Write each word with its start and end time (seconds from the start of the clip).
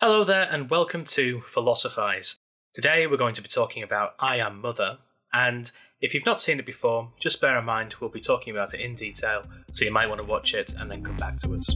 Hello 0.00 0.22
there, 0.22 0.48
and 0.52 0.70
welcome 0.70 1.02
to 1.06 1.42
Philosophize. 1.52 2.36
Today 2.72 3.08
we're 3.08 3.16
going 3.16 3.34
to 3.34 3.42
be 3.42 3.48
talking 3.48 3.82
about 3.82 4.14
I 4.20 4.36
Am 4.36 4.60
Mother, 4.60 4.98
and 5.32 5.72
if 6.00 6.14
you've 6.14 6.24
not 6.24 6.40
seen 6.40 6.60
it 6.60 6.66
before, 6.66 7.10
just 7.18 7.40
bear 7.40 7.58
in 7.58 7.64
mind 7.64 7.96
we'll 7.98 8.08
be 8.08 8.20
talking 8.20 8.52
about 8.52 8.74
it 8.74 8.80
in 8.80 8.94
detail, 8.94 9.42
so 9.72 9.84
you 9.84 9.90
might 9.90 10.06
want 10.06 10.20
to 10.20 10.24
watch 10.24 10.54
it 10.54 10.72
and 10.78 10.88
then 10.88 11.02
come 11.02 11.16
back 11.16 11.38
to 11.38 11.52
us. 11.52 11.74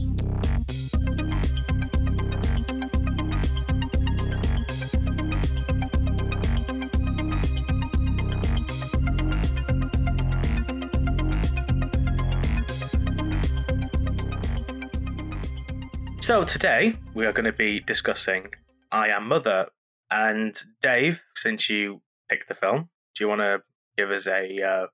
So 16.23 16.45
today 16.45 16.95
we 17.13 17.25
are 17.25 17.33
going 17.33 17.43
to 17.43 17.51
be 17.51 17.81
discussing 17.81 18.47
I 18.93 19.09
Am 19.09 19.27
Mother, 19.27 19.67
and 20.09 20.57
Dave, 20.81 21.21
since 21.35 21.69
you 21.69 22.01
picked 22.29 22.47
the 22.47 22.53
film, 22.55 22.87
do 23.13 23.25
you 23.25 23.27
want 23.27 23.41
to 23.41 23.61
give 23.97 24.09
us 24.09 24.25
a 24.25 24.61
uh, 24.61 24.87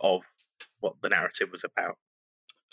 of 0.00 0.22
what 0.80 0.94
the 1.02 1.10
narrative 1.10 1.50
was 1.52 1.62
about? 1.62 1.98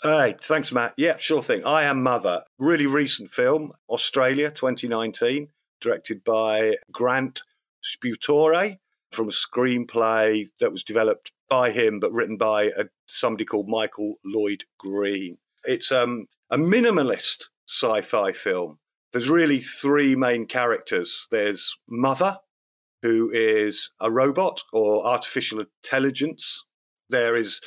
Hey, 0.02 0.34
thanks, 0.42 0.72
Matt. 0.72 0.94
Yeah, 0.96 1.18
sure 1.18 1.42
thing. 1.42 1.62
I 1.62 1.82
Am 1.82 2.02
Mother, 2.02 2.44
really 2.58 2.86
recent 2.86 3.34
film, 3.34 3.72
Australia, 3.86 4.50
2019, 4.50 5.48
directed 5.78 6.24
by 6.24 6.76
Grant 6.90 7.42
Sputore 7.84 8.78
from 9.10 9.28
a 9.28 9.30
screenplay 9.30 10.48
that 10.58 10.72
was 10.72 10.82
developed 10.82 11.32
by 11.50 11.70
him 11.70 12.00
but 12.00 12.14
written 12.14 12.38
by 12.38 12.70
a, 12.78 12.86
somebody 13.04 13.44
called 13.44 13.68
Michael 13.68 14.14
Lloyd 14.24 14.64
Green. 14.78 15.36
It's 15.64 15.92
um, 15.92 16.28
a 16.52 16.58
minimalist 16.58 17.44
sci-fi 17.66 18.30
film. 18.32 18.78
There's 19.12 19.30
really 19.30 19.60
three 19.60 20.14
main 20.14 20.46
characters. 20.46 21.26
There's 21.30 21.74
Mother, 21.88 22.38
who 23.00 23.30
is 23.32 23.90
a 24.00 24.10
robot 24.10 24.62
or 24.70 25.06
artificial 25.06 25.60
intelligence. 25.60 26.64
There 27.08 27.34
is 27.34 27.60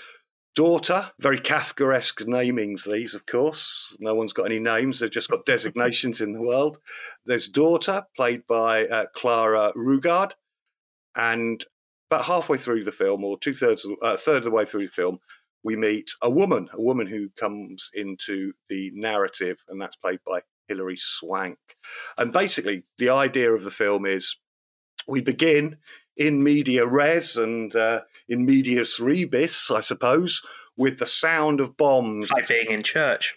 Daughter, 0.56 1.12
very 1.20 1.40
Kafkaesque 1.40 2.26
namings, 2.28 2.90
these, 2.90 3.14
of 3.14 3.26
course. 3.26 3.94
No 4.00 4.16
one's 4.16 4.32
got 4.32 4.46
any 4.46 4.60
names, 4.60 5.00
they've 5.00 5.12
just 5.12 5.30
got 5.30 5.46
designations 5.48 6.22
in 6.22 6.32
the 6.32 6.42
world. 6.42 6.78
There's 7.26 7.50
Daughter, 7.50 8.04
played 8.16 8.48
by 8.48 8.86
uh, 8.86 9.08
Clara 9.14 9.74
Rugaard. 9.76 10.32
And 11.16 11.66
about 12.10 12.26
halfway 12.26 12.58
through 12.58 12.84
the 12.84 12.92
film, 12.92 13.24
or 13.26 13.38
two 13.38 13.54
thirds, 13.54 13.86
a 13.86 14.06
uh, 14.06 14.18
third 14.18 14.38
of 14.38 14.44
the 14.46 14.52
way 14.52 14.66
through 14.66 14.86
the 14.86 14.94
film, 14.94 15.20
we 15.66 15.76
meet 15.76 16.12
a 16.22 16.30
woman, 16.30 16.70
a 16.72 16.80
woman 16.80 17.08
who 17.08 17.30
comes 17.38 17.90
into 17.96 18.54
the 18.70 18.92
narrative, 18.94 19.58
and 19.68 19.82
that's 19.82 19.96
played 19.96 20.20
by 20.26 20.42
Hilary 20.68 20.96
Swank. 20.96 21.58
And 22.20 22.32
basically, 22.32 22.84
the 23.00 23.10
idea 23.10 23.52
of 23.52 23.64
the 23.64 23.72
film 23.72 24.06
is 24.06 24.38
we 25.08 25.22
begin 25.22 25.78
in 26.16 26.44
medias 26.44 26.86
res 26.88 27.36
and 27.36 27.76
uh, 27.76 28.02
in 28.30 28.46
medias 28.46 29.00
rebus, 29.00 29.72
I 29.72 29.80
suppose, 29.80 30.44
with 30.78 31.00
the 31.00 31.08
sound 31.08 31.60
of 31.60 31.76
bombs. 31.76 32.26
It's 32.26 32.32
like 32.32 32.48
being 32.48 32.70
in 32.70 32.84
church. 32.84 33.36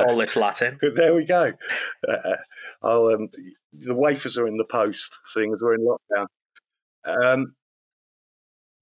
All 0.00 0.16
this 0.16 0.34
Latin. 0.36 0.80
there 0.96 1.14
we 1.14 1.24
go. 1.24 1.52
Uh, 2.08 2.36
um, 2.82 3.28
the 3.72 3.94
wafers 3.94 4.36
are 4.36 4.48
in 4.48 4.56
the 4.56 4.64
post, 4.64 5.20
seeing 5.24 5.52
as 5.52 5.60
we're 5.62 5.74
in 5.74 5.86
lockdown. 5.86 6.26
Um, 7.04 7.54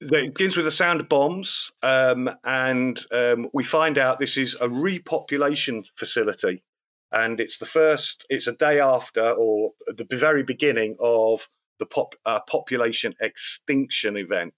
it 0.03 0.34
begins 0.34 0.56
with 0.56 0.64
the 0.64 0.70
sound 0.70 1.00
of 1.00 1.08
bombs, 1.08 1.72
um, 1.83 2.31
and 2.45 2.98
um, 3.12 3.48
we 3.53 3.64
find 3.64 3.98
out 3.98 4.19
this 4.19 4.36
is 4.36 4.55
a 4.61 4.69
repopulation 4.69 5.84
facility, 5.97 6.62
and 7.11 7.41
it's 7.41 7.58
the 7.58 7.67
first. 7.67 8.27
It's 8.28 8.47
a 8.47 8.53
day 8.53 8.80
after, 8.80 9.30
or 9.30 9.73
the 9.86 10.06
very 10.11 10.42
beginning 10.42 10.97
of 11.00 11.48
the 11.78 11.86
pop, 11.86 12.14
uh, 12.27 12.41
population 12.41 13.14
extinction 13.20 14.17
event. 14.17 14.55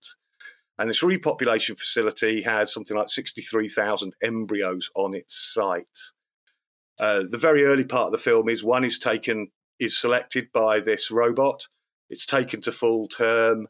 And 0.79 0.91
this 0.91 1.03
repopulation 1.03 1.79
facility 1.79 2.43
has 2.43 2.73
something 2.73 2.97
like 2.97 3.09
63,000 3.09 4.15
embryos 4.23 4.91
on 4.95 5.15
its 5.15 5.53
site. 5.55 5.87
Uh, 6.99 7.23
the 7.29 7.39
very 7.39 7.65
early 7.65 7.85
part 7.85 8.07
of 8.07 8.13
the 8.13 8.19
film 8.19 8.49
is 8.49 8.65
one 8.65 8.85
is 8.85 8.99
taken, 8.99 9.49
is 9.79 9.97
selected 9.97 10.49
by 10.53 10.81
this 10.81 11.11
robot. 11.11 11.69
It's 12.11 12.27
taken 12.27 12.61
to 12.63 12.73
full 12.73 13.09
term. 13.09 13.69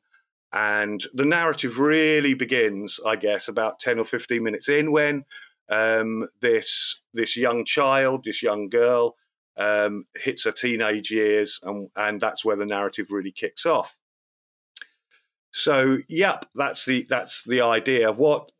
And 0.55 1.05
the 1.13 1.25
narrative 1.25 1.81
really 1.81 2.35
begins, 2.35 3.01
I 3.05 3.17
guess, 3.17 3.49
about 3.49 3.81
10 3.81 3.99
or 3.99 4.05
15 4.05 4.41
minutes 4.41 4.69
in 4.69 4.93
when 4.93 5.25
um, 5.69 6.29
this, 6.41 7.01
this 7.13 7.37
young 7.37 7.65
child, 7.65 8.23
this 8.25 8.41
young 8.41 8.69
girl, 8.69 9.17
um, 9.57 10.07
hits 10.17 10.45
her 10.45 10.53
teenage 10.53 11.11
years, 11.11 11.59
and, 11.65 11.89
and 11.97 12.21
that's 12.21 12.45
where 12.45 12.55
the 12.55 12.67
narrative 12.67 13.07
really 13.11 13.33
kicks 13.33 13.67
off. 13.67 13.97
So, 15.53 15.99
yep, 16.09 16.47
that's 16.55 16.85
the 16.85 17.07
that's 17.09 17.45
the 17.45 17.61
idea. 17.61 18.11
What, 18.11 18.51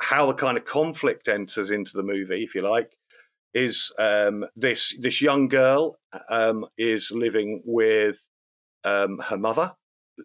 how 0.00 0.26
the 0.26 0.34
kind 0.34 0.56
of 0.56 0.64
conflict 0.64 1.28
enters 1.28 1.70
into 1.70 1.94
the 1.94 2.02
movie, 2.02 2.42
if 2.42 2.54
you 2.54 2.62
like, 2.62 2.92
is 3.54 3.92
um, 3.98 4.46
this 4.56 4.94
this 4.98 5.20
young 5.20 5.48
girl 5.48 5.98
um, 6.28 6.66
is 6.78 7.10
living 7.10 7.62
with 7.64 8.16
um, 8.84 9.18
her 9.18 9.36
mother, 9.36 9.74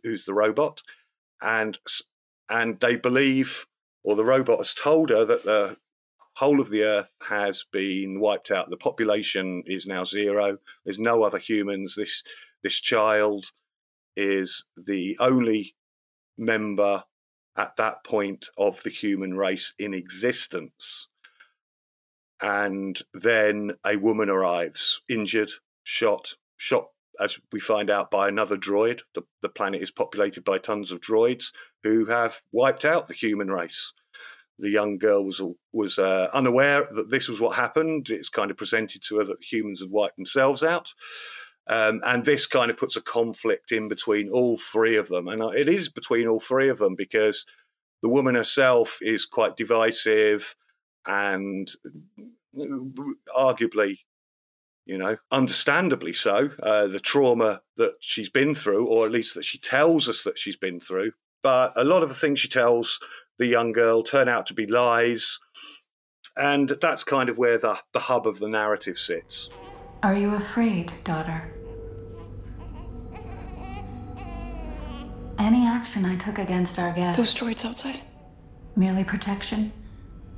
who's 0.04 0.24
the 0.24 0.34
robot, 0.34 0.82
and 1.44 1.78
and 2.50 2.80
they 2.80 2.96
believe, 2.96 3.66
or 4.04 4.16
the 4.16 4.26
robot 4.26 4.60
has 4.60 4.74
told 4.74 5.10
her 5.10 5.26
that 5.26 5.44
the 5.44 5.78
whole 6.38 6.60
of 6.60 6.70
the 6.70 6.84
earth 6.84 7.10
has 7.28 7.66
been 7.72 8.20
wiped 8.20 8.50
out. 8.50 8.70
The 8.70 8.78
population 8.78 9.64
is 9.68 9.86
now 9.86 10.04
zero. 10.04 10.58
There's 10.84 11.00
no 11.00 11.24
other 11.24 11.38
humans. 11.38 11.96
This 11.96 12.24
this 12.64 12.80
child 12.80 13.48
is 14.16 14.66
the 14.78 15.18
only 15.20 15.76
member 16.38 17.04
at 17.56 17.76
that 17.78 18.04
point 18.04 18.48
of 18.58 18.82
the 18.84 18.90
human 18.90 19.36
race 19.36 19.74
in 19.78 19.94
existence. 19.94 21.08
And 22.42 23.00
then 23.14 23.74
a 23.86 23.98
woman 23.98 24.30
arrives, 24.30 25.02
injured, 25.08 25.52
shot, 25.84 26.36
shot, 26.58 26.88
as 27.20 27.40
we 27.52 27.60
find 27.60 27.90
out, 27.90 28.12
by 28.12 28.28
another 28.28 28.58
droid. 28.58 29.02
The, 29.16 29.24
the 29.42 29.50
planet 29.50 29.82
is 29.82 29.92
populated 29.92 30.44
by 30.44 30.58
tons 30.58 30.92
of 30.92 31.02
droids 31.02 31.52
who 31.84 32.06
have 32.06 32.42
wiped 32.52 32.86
out 32.86 33.08
the 33.08 33.14
human 33.14 33.50
race 33.50 33.94
the 34.60 34.70
young 34.70 34.98
girl 34.98 35.26
was 35.26 35.42
was 35.72 35.98
uh, 35.98 36.30
unaware 36.34 36.88
that 36.94 37.10
this 37.10 37.28
was 37.28 37.40
what 37.40 37.56
happened. 37.56 38.10
It's 38.10 38.30
kind 38.30 38.52
of 38.52 38.58
presented 38.58 39.02
to 39.08 39.18
her 39.18 39.26
that 39.26 39.44
humans 39.44 39.82
had 39.82 39.90
wiped 39.90 40.16
themselves 40.16 40.64
out. 40.64 40.94
Um, 41.68 42.02
and 42.06 42.26
this 42.26 42.46
kind 42.46 42.70
of 42.70 42.78
puts 42.78 42.96
a 42.96 43.02
conflict 43.02 43.72
in 43.72 43.88
between 43.88 44.30
all 44.30 44.58
three 44.58 44.98
of 44.98 45.08
them. 45.08 45.28
And 45.28 45.42
uh, 45.42 45.48
it 45.48 45.70
is 45.70 45.90
between 45.90 46.28
all 46.28 46.40
three 46.40 46.70
of 46.70 46.78
them 46.78 46.96
because 46.96 47.46
the 48.02 48.10
woman 48.10 48.36
herself 48.36 48.98
is 49.02 49.26
quite 49.26 49.56
divisive 49.56 50.56
and 51.06 51.72
arguably, 53.36 54.00
you 54.86 54.98
know, 54.98 55.18
understandably 55.32 56.14
so, 56.14 56.50
uh, 56.62 56.88
the 56.88 57.00
trauma 57.00 57.62
that 57.78 57.94
she's 58.00 58.30
been 58.30 58.54
through, 58.54 58.86
or 58.86 59.06
at 59.06 59.12
least 59.12 59.34
that 59.36 59.46
she 59.46 59.58
tells 59.58 60.10
us 60.10 60.24
that 60.24 60.38
she's 60.38 60.58
been 60.58 60.80
through. 60.80 61.12
But 61.42 61.74
a 61.76 61.84
lot 61.84 62.04
of 62.04 62.10
the 62.10 62.16
things 62.16 62.40
she 62.40 62.48
tells 62.48 63.00
the 63.38 63.46
young 63.46 63.72
girl 63.72 64.04
turn 64.04 64.30
out 64.30 64.46
to 64.48 64.54
be 64.54 64.66
lies. 64.68 65.40
And 66.36 66.70
that's 66.82 67.04
kind 67.04 67.30
of 67.30 67.38
where 67.38 67.58
the, 67.58 67.78
the 67.94 68.00
hub 68.00 68.28
of 68.28 68.40
the 68.40 68.48
narrative 68.48 68.98
sits. 68.98 69.50
Are 70.02 70.16
you 70.16 70.36
afraid, 70.36 70.92
daughter? 71.04 71.54
Any 75.40 75.66
action 75.66 76.06
I 76.06 76.16
took 76.16 76.38
against 76.38 76.80
our 76.80 76.94
guest. 76.94 77.18
Those 77.18 77.36
droids 77.36 77.66
outside? 77.66 78.02
Merely 78.76 79.04
protection? 79.04 79.72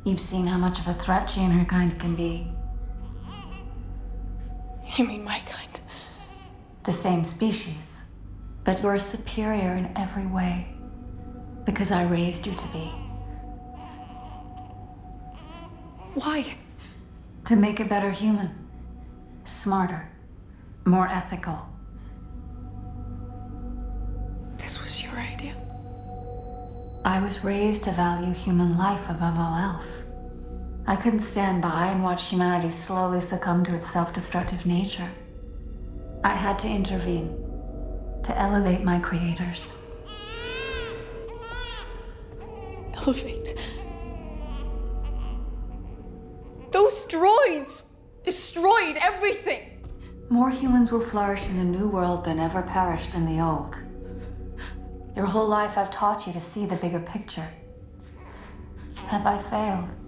You've 0.03 0.19
seen 0.19 0.45
how 0.45 0.57
much 0.57 0.79
of 0.79 0.87
a 0.87 0.93
threat 0.93 1.29
she 1.29 1.41
and 1.41 1.53
her 1.53 1.65
kind 1.65 1.99
can 1.99 2.15
be. 2.15 2.54
You 4.95 5.05
mean 5.05 5.25
my 5.25 5.39
kind? 5.39 5.79
The 6.83 6.91
same 6.91 7.25
species. 7.25 8.05
But 8.63 8.81
you're 8.81 8.97
superior 8.99 9.73
in 9.75 9.91
every 9.97 10.25
way 10.25 10.73
because 11.65 11.91
I 11.91 12.03
raised 12.03 12.47
you 12.47 12.53
to 12.53 12.67
be. 12.69 12.91
Why? 16.13 16.45
To 17.45 17.55
make 17.55 17.81
a 17.81 17.85
better 17.85 18.09
human. 18.09 18.51
Smarter. 19.43 20.07
More 20.85 21.07
ethical. 21.09 21.67
This 24.57 24.81
was 24.81 25.03
your 25.03 25.13
idea? 25.13 25.55
I 27.03 27.19
was 27.21 27.43
raised 27.43 27.83
to 27.83 27.91
value 27.91 28.33
human 28.33 28.77
life 28.77 29.09
above 29.09 29.37
all 29.37 29.57
else. 29.57 30.05
I 30.87 30.95
couldn't 30.95 31.21
stand 31.21 31.63
by 31.63 31.87
and 31.87 32.03
watch 32.03 32.27
humanity 32.27 32.69
slowly 32.69 33.19
succumb 33.19 33.63
to 33.65 33.73
its 33.73 33.89
self 33.89 34.13
destructive 34.13 34.67
nature. 34.67 35.09
I 36.23 36.29
had 36.29 36.59
to 36.59 36.67
intervene 36.67 37.35
to 38.23 38.37
elevate 38.37 38.83
my 38.83 38.99
creators. 38.99 39.73
Elevate. 42.93 43.55
Those 46.71 47.03
droids 47.03 47.83
destroyed 48.23 48.97
everything. 49.01 49.87
More 50.29 50.49
humans 50.51 50.91
will 50.91 51.01
flourish 51.01 51.49
in 51.49 51.57
the 51.57 51.63
new 51.63 51.87
world 51.87 52.25
than 52.25 52.39
ever 52.39 52.61
perished 52.61 53.15
in 53.15 53.25
the 53.25 53.41
old. 53.43 53.75
Your 55.15 55.25
whole 55.25 55.47
life 55.47 55.77
I've 55.77 55.91
taught 55.91 56.27
you 56.27 56.33
to 56.33 56.39
see 56.39 56.65
the 56.65 56.75
bigger 56.75 56.99
picture. 56.99 57.49
Have 58.95 59.25
I 59.25 59.37
failed? 59.41 60.04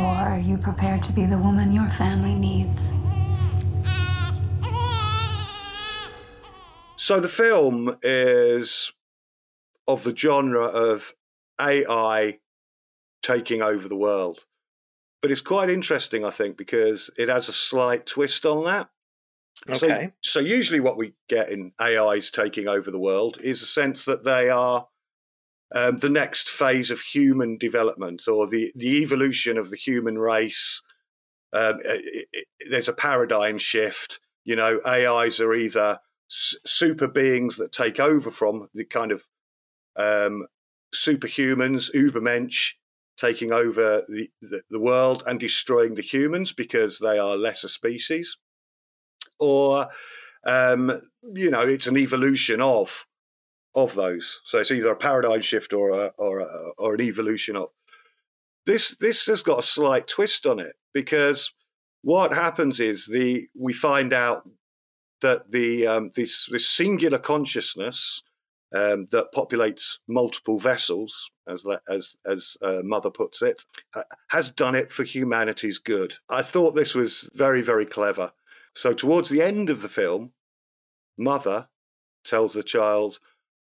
Or 0.00 0.06
are 0.06 0.38
you 0.38 0.56
prepared 0.56 1.02
to 1.02 1.12
be 1.12 1.26
the 1.26 1.36
woman 1.36 1.72
your 1.72 1.90
family 1.90 2.34
needs? 2.34 2.90
So 6.96 7.20
the 7.20 7.28
film 7.28 7.98
is 8.02 8.92
of 9.86 10.02
the 10.04 10.16
genre 10.16 10.64
of 10.64 11.12
AI 11.60 12.38
taking 13.22 13.60
over 13.60 13.88
the 13.88 13.96
world. 13.96 14.46
But 15.20 15.30
it's 15.30 15.42
quite 15.42 15.68
interesting, 15.68 16.24
I 16.24 16.30
think, 16.30 16.56
because 16.56 17.10
it 17.18 17.28
has 17.28 17.50
a 17.50 17.52
slight 17.52 18.06
twist 18.06 18.46
on 18.46 18.64
that. 18.64 18.88
Okay. 19.68 20.12
So, 20.22 20.40
so 20.40 20.40
usually 20.40 20.80
what 20.80 20.96
we 20.96 21.12
get 21.28 21.50
in 21.50 21.72
AIs 21.78 22.30
taking 22.30 22.68
over 22.68 22.90
the 22.90 22.98
world 22.98 23.38
is 23.42 23.60
a 23.60 23.66
sense 23.66 24.06
that 24.06 24.24
they 24.24 24.48
are 24.48 24.86
um, 25.74 25.98
the 25.98 26.08
next 26.08 26.48
phase 26.48 26.90
of 26.90 27.00
human 27.00 27.56
development 27.56 28.26
or 28.26 28.46
the, 28.46 28.72
the 28.74 29.02
evolution 29.02 29.56
of 29.56 29.70
the 29.70 29.76
human 29.76 30.18
race. 30.18 30.82
Um, 31.52 31.80
it, 31.84 32.28
it, 32.32 32.46
there's 32.68 32.88
a 32.88 32.92
paradigm 32.92 33.58
shift. 33.58 34.20
You 34.44 34.56
know, 34.56 34.80
AIs 34.84 35.40
are 35.40 35.54
either 35.54 36.00
super 36.28 37.08
beings 37.08 37.56
that 37.56 37.72
take 37.72 38.00
over 38.00 38.30
from 38.30 38.68
the 38.74 38.84
kind 38.84 39.12
of 39.12 39.24
um, 39.96 40.46
superhumans, 40.94 41.92
Ubermensch, 41.94 42.72
taking 43.16 43.52
over 43.52 44.04
the, 44.08 44.30
the, 44.40 44.62
the 44.70 44.80
world 44.80 45.22
and 45.26 45.38
destroying 45.38 45.94
the 45.94 46.02
humans 46.02 46.52
because 46.52 46.98
they 46.98 47.18
are 47.18 47.36
lesser 47.36 47.68
species. 47.68 48.36
Or, 49.38 49.88
um, 50.44 51.02
you 51.34 51.50
know, 51.50 51.60
it's 51.60 51.86
an 51.86 51.96
evolution 51.96 52.60
of 52.60 53.04
of 53.74 53.94
those. 53.94 54.40
So 54.44 54.58
it's 54.58 54.70
either 54.70 54.90
a 54.90 54.96
paradigm 54.96 55.42
shift 55.42 55.72
or 55.72 55.90
a, 55.90 56.12
or 56.18 56.40
a, 56.40 56.70
or 56.78 56.94
an 56.94 57.00
evolution 57.00 57.56
of. 57.56 57.68
This 58.66 58.96
this 58.96 59.26
has 59.26 59.42
got 59.42 59.60
a 59.60 59.62
slight 59.62 60.06
twist 60.06 60.46
on 60.46 60.60
it 60.60 60.76
because 60.92 61.52
what 62.02 62.32
happens 62.32 62.80
is 62.80 63.06
the 63.06 63.48
we 63.58 63.72
find 63.72 64.12
out 64.12 64.48
that 65.22 65.50
the 65.50 65.86
um, 65.86 66.10
this 66.14 66.46
this 66.50 66.68
singular 66.68 67.18
consciousness 67.18 68.22
um, 68.74 69.06
that 69.10 69.32
populates 69.34 69.98
multiple 70.06 70.58
vessels, 70.58 71.30
as 71.48 71.62
that, 71.64 71.80
as 71.88 72.16
as 72.26 72.56
uh, 72.62 72.80
Mother 72.82 73.10
puts 73.10 73.42
it, 73.42 73.64
has 74.28 74.50
done 74.50 74.74
it 74.74 74.92
for 74.92 75.04
humanity's 75.04 75.78
good. 75.78 76.16
I 76.28 76.42
thought 76.42 76.74
this 76.74 76.94
was 76.94 77.30
very 77.34 77.62
very 77.62 77.86
clever. 77.86 78.32
So 78.74 78.92
towards 78.92 79.28
the 79.28 79.42
end 79.42 79.68
of 79.68 79.82
the 79.82 79.88
film, 79.88 80.32
Mother 81.18 81.68
tells 82.24 82.52
the 82.52 82.62
child, 82.62 83.18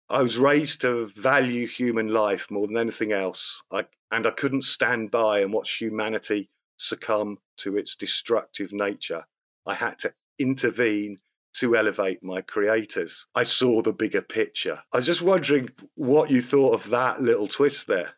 "I 0.09 0.21
was 0.21 0.37
raised 0.37 0.81
to 0.81 1.11
value 1.15 1.67
human 1.67 2.07
life 2.07 2.49
more 2.49 2.67
than 2.67 2.77
anything 2.77 3.11
else, 3.11 3.61
I, 3.71 3.85
and 4.11 4.25
I 4.25 4.31
couldn't 4.31 4.63
stand 4.63 5.11
by 5.11 5.39
and 5.39 5.53
watch 5.53 5.77
humanity 5.77 6.49
succumb 6.77 7.39
to 7.57 7.77
its 7.77 7.95
destructive 7.95 8.71
nature. 8.71 9.25
I 9.65 9.75
had 9.75 9.99
to 9.99 10.13
intervene." 10.39 11.19
to 11.57 11.75
elevate 11.75 12.23
my 12.23 12.39
creators. 12.41 13.25
I 13.33 13.41
saw 13.41 13.81
the 13.81 13.91
bigger 13.91 14.21
picture. 14.21 14.83
I 14.93 14.97
was 14.97 15.07
just 15.07 15.23
wondering 15.23 15.69
what 15.95 16.29
you 16.29 16.41
thought 16.41 16.73
of 16.73 16.89
that 16.91 17.19
little 17.19 17.47
twist 17.47 17.87
there. 17.87 18.13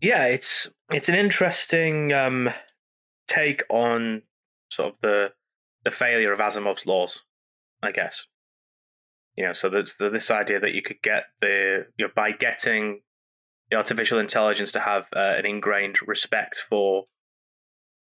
Yeah, 0.00 0.24
it's 0.26 0.68
it's 0.90 1.08
an 1.08 1.14
interesting 1.14 2.12
um, 2.12 2.50
take 3.28 3.62
on 3.68 4.22
sort 4.70 4.94
of 4.94 5.00
the 5.00 5.32
the 5.84 5.90
failure 5.90 6.32
of 6.32 6.40
Asimov's 6.40 6.86
laws, 6.86 7.22
I 7.82 7.92
guess. 7.92 8.26
You 9.36 9.44
know, 9.44 9.52
so 9.52 9.68
there's 9.68 9.96
this 9.96 10.30
idea 10.30 10.60
that 10.60 10.72
you 10.72 10.82
could 10.82 11.02
get 11.02 11.24
the 11.40 11.86
you 11.98 12.06
know 12.06 12.12
by 12.14 12.32
getting 12.32 13.00
the 13.70 13.76
artificial 13.76 14.18
intelligence 14.18 14.72
to 14.72 14.80
have 14.80 15.06
uh, 15.14 15.34
an 15.36 15.46
ingrained 15.46 15.98
respect 16.06 16.64
for 16.68 17.04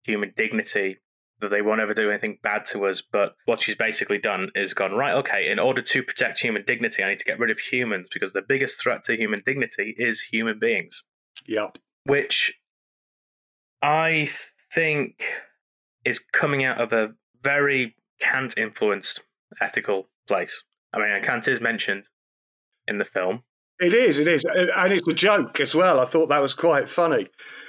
human 0.04 0.34
dignity 0.38 1.00
that 1.42 1.50
they 1.50 1.62
won't 1.62 1.82
ever 1.82 1.94
do 1.94 2.10
anything 2.10 2.38
bad 2.42 2.66
to 2.66 2.86
us. 2.86 3.02
But 3.02 3.36
what 3.46 3.60
she's 3.60 3.76
basically 3.76 4.18
done 4.18 4.52
is 4.56 4.74
gone, 4.74 4.94
right, 4.94 5.16
okay, 5.16 5.50
in 5.50 5.60
order 5.60 5.82
to 5.82 6.04
protect 6.04 6.40
human 6.40 6.64
dignity, 6.66 7.04
I 7.04 7.10
need 7.10 7.20
to 7.20 7.26
get 7.26 7.40
rid 7.40 7.52
of 7.52 7.60
humans 7.60 8.08
because 8.14 8.34
the 8.34 8.42
biggest 8.42 8.82
threat 8.82 9.04
to 9.06 9.18
human 9.18 9.42
dignity 9.46 9.96
is 9.98 10.22
human 10.22 10.60
beings. 10.60 11.04
Yep. 11.48 11.78
Which 12.06 12.58
I 13.82 14.30
think 14.74 15.26
is 16.06 16.20
coming 16.20 16.64
out 16.64 16.80
of 16.80 16.94
a 16.94 17.14
very 17.42 17.96
Kant 18.20 18.58
influenced 18.58 19.22
ethical 19.60 20.08
place. 20.28 20.64
I 20.96 21.00
mean, 21.00 21.22
Kant 21.22 21.48
is 21.48 21.62
mentioned 21.62 22.08
in 22.88 22.98
the 22.98 23.06
film. 23.06 23.44
It 23.80 23.94
is, 23.94 24.20
it 24.20 24.28
is. 24.28 24.46
And 24.46 24.94
it's 24.94 25.08
a 25.08 25.14
joke 25.14 25.60
as 25.60 25.76
well. 25.76 26.00
I 26.00 26.06
thought 26.06 26.30
that 26.30 26.42
was 26.42 26.54
quite 26.54 26.90
funny. 26.90 27.28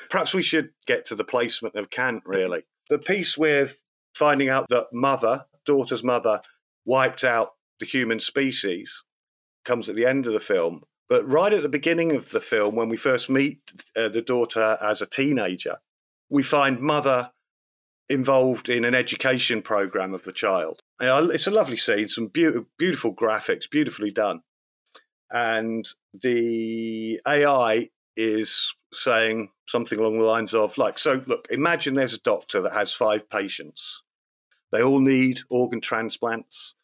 Perhaps 0.08 0.32
we 0.32 0.42
should 0.42 0.70
get 0.86 1.04
to 1.06 1.16
the 1.16 1.24
placement 1.24 1.74
of 1.74 1.90
Kant, 1.90 2.22
really. 2.24 2.64
The 2.88 2.98
piece 2.98 3.36
with 3.36 3.78
finding 4.14 4.48
out 4.48 4.68
that 4.68 4.86
mother, 4.92 5.46
daughter's 5.64 6.04
mother, 6.04 6.40
wiped 6.84 7.24
out 7.24 7.54
the 7.80 7.86
human 7.86 8.20
species 8.20 9.02
comes 9.64 9.88
at 9.88 9.96
the 9.96 10.06
end 10.06 10.26
of 10.26 10.32
the 10.32 10.40
film. 10.40 10.82
But 11.08 11.28
right 11.28 11.52
at 11.52 11.62
the 11.62 11.68
beginning 11.68 12.14
of 12.14 12.30
the 12.30 12.40
film, 12.40 12.76
when 12.76 12.88
we 12.88 12.96
first 12.96 13.28
meet 13.28 13.60
uh, 13.96 14.08
the 14.08 14.22
daughter 14.22 14.78
as 14.80 15.02
a 15.02 15.06
teenager, 15.06 15.78
we 16.30 16.42
find 16.42 16.80
mother 16.80 17.32
involved 18.08 18.68
in 18.68 18.84
an 18.84 18.94
education 18.94 19.62
program 19.62 20.14
of 20.14 20.24
the 20.24 20.32
child. 20.32 20.82
It's 21.00 21.46
a 21.46 21.50
lovely 21.50 21.76
scene, 21.76 22.08
some 22.08 22.28
be- 22.28 22.64
beautiful 22.78 23.14
graphics, 23.14 23.68
beautifully 23.70 24.10
done. 24.10 24.42
And 25.30 25.86
the 26.14 27.20
AI 27.26 27.90
is 28.16 28.74
saying 28.92 29.50
something 29.66 29.98
along 29.98 30.18
the 30.18 30.24
lines 30.24 30.54
of 30.54 30.78
like 30.78 30.98
so 30.98 31.22
look 31.26 31.46
imagine 31.50 31.94
there's 31.94 32.14
a 32.14 32.20
doctor 32.20 32.62
that 32.62 32.72
has 32.72 32.94
five 32.94 33.28
patients. 33.28 34.02
They 34.72 34.82
all 34.82 35.00
need 35.00 35.40
organ 35.50 35.80
transplants 35.80 36.74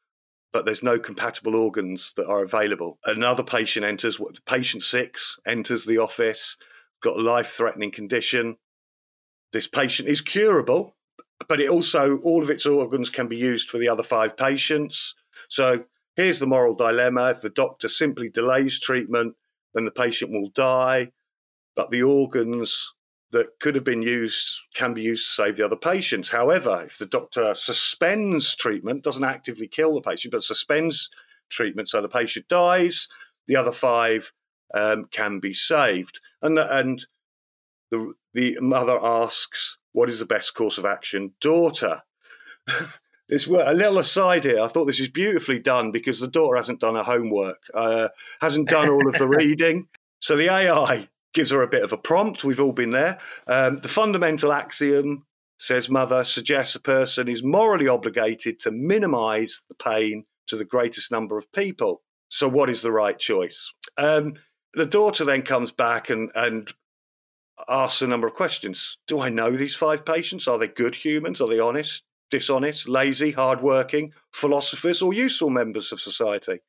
but 0.52 0.66
there's 0.66 0.82
no 0.82 0.98
compatible 0.98 1.56
organs 1.56 2.12
that 2.16 2.26
are 2.26 2.44
available. 2.44 2.98
Another 3.04 3.42
patient 3.42 3.84
enters 3.84 4.20
patient 4.44 4.82
6 4.82 5.38
enters 5.46 5.86
the 5.86 5.98
office 5.98 6.56
got 7.02 7.16
a 7.16 7.22
life 7.22 7.52
threatening 7.52 7.90
condition. 7.90 8.58
This 9.52 9.66
patient 9.66 10.08
is 10.08 10.20
curable 10.20 10.94
but 11.48 11.60
it 11.60 11.68
also 11.68 12.18
all 12.18 12.42
of 12.42 12.50
its 12.50 12.66
organs 12.66 13.10
can 13.10 13.28
be 13.28 13.36
used 13.36 13.68
for 13.68 13.78
the 13.78 13.88
other 13.88 14.02
five 14.02 14.36
patients 14.36 15.14
so 15.48 15.84
here's 16.16 16.38
the 16.38 16.46
moral 16.46 16.74
dilemma 16.74 17.30
if 17.30 17.40
the 17.40 17.50
doctor 17.50 17.88
simply 17.88 18.28
delays 18.28 18.80
treatment 18.80 19.34
then 19.74 19.84
the 19.84 19.90
patient 19.90 20.30
will 20.30 20.50
die 20.50 21.10
but 21.74 21.90
the 21.90 22.02
organs 22.02 22.92
that 23.32 23.58
could 23.60 23.74
have 23.74 23.84
been 23.84 24.02
used 24.02 24.60
can 24.74 24.94
be 24.94 25.02
used 25.02 25.26
to 25.26 25.42
save 25.42 25.56
the 25.56 25.64
other 25.64 25.76
patients. 25.76 26.28
However, 26.28 26.84
if 26.86 26.98
the 26.98 27.06
doctor 27.06 27.54
suspends 27.54 28.54
treatment, 28.54 29.02
doesn't 29.02 29.24
actively 29.24 29.66
kill 29.66 29.94
the 29.94 30.02
patient, 30.02 30.32
but 30.32 30.42
suspends 30.42 31.08
treatment 31.50 31.88
so 31.88 32.00
the 32.00 32.08
patient 32.08 32.46
dies, 32.48 33.08
the 33.46 33.56
other 33.56 33.72
five 33.72 34.32
um, 34.74 35.06
can 35.10 35.40
be 35.40 35.54
saved. 35.54 36.20
And, 36.40 36.58
and 36.58 37.06
the, 37.90 38.12
the 38.34 38.58
mother 38.60 38.98
asks, 39.02 39.78
What 39.92 40.08
is 40.08 40.18
the 40.18 40.26
best 40.26 40.54
course 40.54 40.78
of 40.78 40.84
action? 40.84 41.32
Daughter. 41.40 42.02
This 43.28 43.46
a 43.46 43.72
little 43.72 43.98
aside 43.98 44.44
here. 44.44 44.60
I 44.60 44.68
thought 44.68 44.84
this 44.84 45.00
is 45.00 45.08
beautifully 45.08 45.58
done 45.58 45.90
because 45.90 46.20
the 46.20 46.28
daughter 46.28 46.56
hasn't 46.56 46.80
done 46.80 46.96
her 46.96 47.02
homework, 47.02 47.62
uh, 47.72 48.08
hasn't 48.42 48.68
done 48.68 48.90
all 48.90 49.08
of 49.08 49.14
the 49.14 49.26
reading. 49.38 49.88
So 50.20 50.36
the 50.36 50.52
AI 50.52 51.08
gives 51.32 51.50
her 51.50 51.62
a 51.62 51.68
bit 51.68 51.82
of 51.82 51.94
a 51.94 51.96
prompt. 51.96 52.44
We've 52.44 52.60
all 52.60 52.72
been 52.72 52.90
there. 52.90 53.18
Um, 53.46 53.78
the 53.78 53.88
fundamental 53.88 54.52
axiom, 54.52 55.24
says 55.58 55.88
Mother, 55.88 56.24
suggests 56.24 56.74
a 56.74 56.80
person 56.80 57.26
is 57.26 57.42
morally 57.42 57.88
obligated 57.88 58.58
to 58.60 58.70
minimize 58.70 59.62
the 59.66 59.76
pain 59.76 60.26
to 60.48 60.56
the 60.56 60.66
greatest 60.66 61.10
number 61.10 61.38
of 61.38 61.50
people. 61.52 62.02
So, 62.28 62.48
what 62.48 62.68
is 62.68 62.82
the 62.82 62.92
right 62.92 63.18
choice? 63.18 63.72
Um, 63.96 64.34
the 64.74 64.84
daughter 64.84 65.24
then 65.24 65.40
comes 65.40 65.72
back 65.72 66.10
and, 66.10 66.30
and 66.34 66.70
asks 67.68 68.02
a 68.02 68.06
number 68.06 68.26
of 68.26 68.34
questions. 68.34 68.98
Do 69.06 69.20
I 69.20 69.28
know 69.28 69.50
these 69.52 69.74
five 69.74 70.04
patients? 70.04 70.48
Are 70.48 70.58
they 70.58 70.68
good 70.68 70.94
humans? 70.94 71.40
Are 71.40 71.48
they 71.48 71.60
honest, 71.60 72.02
dishonest, 72.30 72.88
lazy, 72.88 73.32
hardworking, 73.32 74.12
philosophers, 74.32 75.02
or 75.02 75.12
useful 75.12 75.50
members 75.50 75.92
of 75.92 76.00
society? 76.00 76.60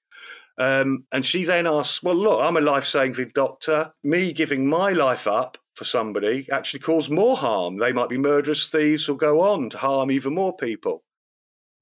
Um, 0.58 1.06
and 1.12 1.26
she 1.26 1.46
then 1.46 1.66
asks, 1.66 2.04
Well, 2.04 2.16
look, 2.16 2.40
I'm 2.42 2.58
a 2.58 2.62
life 2.62 2.86
saving 2.86 3.32
doctor. 3.34 3.94
Me 4.04 4.34
giving 4.34 4.68
my 4.68 4.92
life 4.92 5.28
up 5.28 5.58
for 5.76 5.86
somebody 5.86 6.48
actually 6.52 6.82
cause 6.82 7.10
more 7.10 7.36
harm. 7.36 7.78
They 7.78 7.92
might 7.92 8.10
be 8.10 8.18
murderous 8.18 8.68
thieves 8.68 9.10
or 9.10 9.18
go 9.18 9.42
on 9.42 9.72
to 9.72 9.78
harm 9.78 10.12
even 10.12 10.36
more 10.36 10.56
people. 10.56 11.04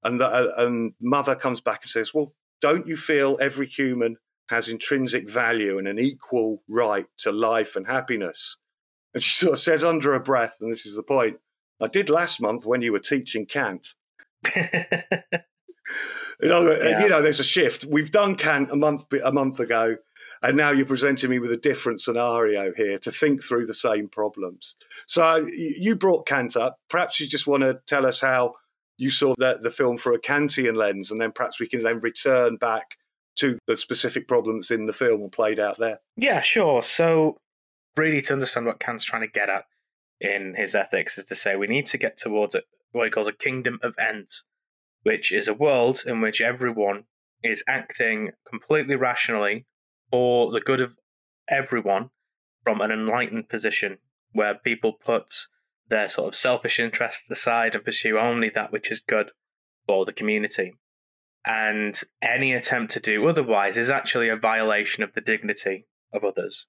And, 0.02 0.20
the, 0.20 0.26
uh, 0.26 0.52
and 0.56 0.94
mother 1.00 1.34
comes 1.34 1.60
back 1.60 1.80
and 1.82 1.90
says, 1.90 2.14
Well, 2.14 2.34
don't 2.60 2.86
you 2.86 2.96
feel 2.96 3.38
every 3.40 3.66
human 3.66 4.16
has 4.48 4.68
intrinsic 4.68 5.28
value 5.28 5.78
and 5.78 5.86
an 5.86 5.98
equal 5.98 6.62
right 6.68 7.06
to 7.18 7.32
life 7.32 7.76
and 7.76 7.86
happiness? 7.86 8.56
And 9.14 9.22
she 9.22 9.30
sort 9.34 9.52
of 9.52 9.58
says 9.60 9.84
under 9.84 10.12
her 10.12 10.18
breath, 10.20 10.56
and 10.60 10.72
this 10.72 10.86
is 10.86 10.96
the 10.96 11.02
point, 11.02 11.36
I 11.80 11.86
did 11.88 12.08
last 12.08 12.40
month 12.40 12.64
when 12.64 12.80
you 12.80 12.92
were 12.92 12.98
teaching 12.98 13.46
Kant. 13.46 13.94
You 16.40 16.48
know, 16.48 16.66
uh, 16.72 16.76
Yeah. 16.82 17.02
you 17.02 17.08
know, 17.08 17.22
there's 17.22 17.40
a 17.40 17.44
shift. 17.44 17.84
We've 17.84 18.10
done 18.10 18.34
Kant 18.36 18.70
a 18.70 18.76
month 18.76 19.04
a 19.22 19.30
month 19.32 19.60
ago, 19.60 19.96
and 20.42 20.56
now 20.56 20.70
you're 20.70 20.86
presenting 20.86 21.30
me 21.30 21.38
with 21.38 21.52
a 21.52 21.56
different 21.56 22.00
scenario 22.00 22.72
here 22.74 22.98
to 23.00 23.10
think 23.12 23.42
through 23.42 23.66
the 23.66 23.74
same 23.74 24.08
problems. 24.08 24.76
So 25.06 25.22
uh, 25.22 25.40
you 25.46 25.94
brought 25.94 26.26
Kant 26.26 26.56
up. 26.56 26.78
Perhaps 26.88 27.20
you 27.20 27.26
just 27.28 27.46
want 27.46 27.62
to 27.62 27.80
tell 27.86 28.06
us 28.06 28.20
how 28.20 28.54
you 28.96 29.10
saw 29.10 29.34
the, 29.38 29.58
the 29.62 29.70
film 29.70 29.98
through 29.98 30.16
a 30.16 30.20
Kantian 30.20 30.74
lens, 30.76 31.10
and 31.10 31.20
then 31.20 31.30
perhaps 31.32 31.60
we 31.60 31.68
can 31.68 31.82
then 31.82 32.00
return 32.00 32.56
back 32.56 32.96
to 33.36 33.56
the 33.66 33.76
specific 33.76 34.26
problems 34.28 34.70
in 34.70 34.86
the 34.86 34.92
film 34.92 35.22
and 35.22 35.32
played 35.32 35.60
out 35.60 35.78
there. 35.78 36.00
Yeah, 36.16 36.40
sure. 36.40 36.82
So, 36.82 37.36
really, 37.96 38.22
to 38.22 38.32
understand 38.32 38.66
what 38.66 38.80
Kant's 38.80 39.04
trying 39.04 39.22
to 39.22 39.28
get 39.28 39.48
at 39.48 39.64
in 40.20 40.54
his 40.56 40.74
ethics 40.74 41.18
is 41.18 41.24
to 41.26 41.34
say 41.34 41.56
we 41.56 41.66
need 41.66 41.86
to 41.86 41.98
get 41.98 42.16
towards 42.16 42.56
what 42.92 43.04
he 43.04 43.10
calls 43.10 43.26
a 43.26 43.32
kingdom 43.32 43.78
of 43.82 43.94
ends, 43.98 44.44
which 45.02 45.32
is 45.32 45.48
a 45.48 45.54
world 45.54 46.02
in 46.06 46.20
which 46.20 46.40
everyone 46.40 47.04
is 47.42 47.64
acting 47.66 48.30
completely 48.48 48.94
rationally 48.94 49.66
for 50.10 50.52
the 50.52 50.60
good 50.60 50.80
of 50.80 50.96
everyone 51.48 52.10
from 52.62 52.80
an 52.80 52.92
enlightened 52.92 53.48
position 53.48 53.98
where 54.32 54.54
people 54.54 54.92
put 54.92 55.46
their 55.88 56.08
sort 56.08 56.28
of 56.28 56.34
selfish 56.36 56.78
interests 56.78 57.28
aside 57.28 57.74
and 57.74 57.84
pursue 57.84 58.18
only 58.18 58.48
that 58.48 58.72
which 58.72 58.90
is 58.90 59.00
good 59.00 59.32
for 59.86 60.04
the 60.04 60.12
community. 60.12 60.74
And 61.44 62.00
any 62.22 62.52
attempt 62.52 62.92
to 62.92 63.00
do 63.00 63.26
otherwise 63.26 63.76
is 63.76 63.90
actually 63.90 64.28
a 64.28 64.36
violation 64.36 65.02
of 65.02 65.12
the 65.14 65.20
dignity 65.20 65.86
of 66.12 66.22
others, 66.22 66.66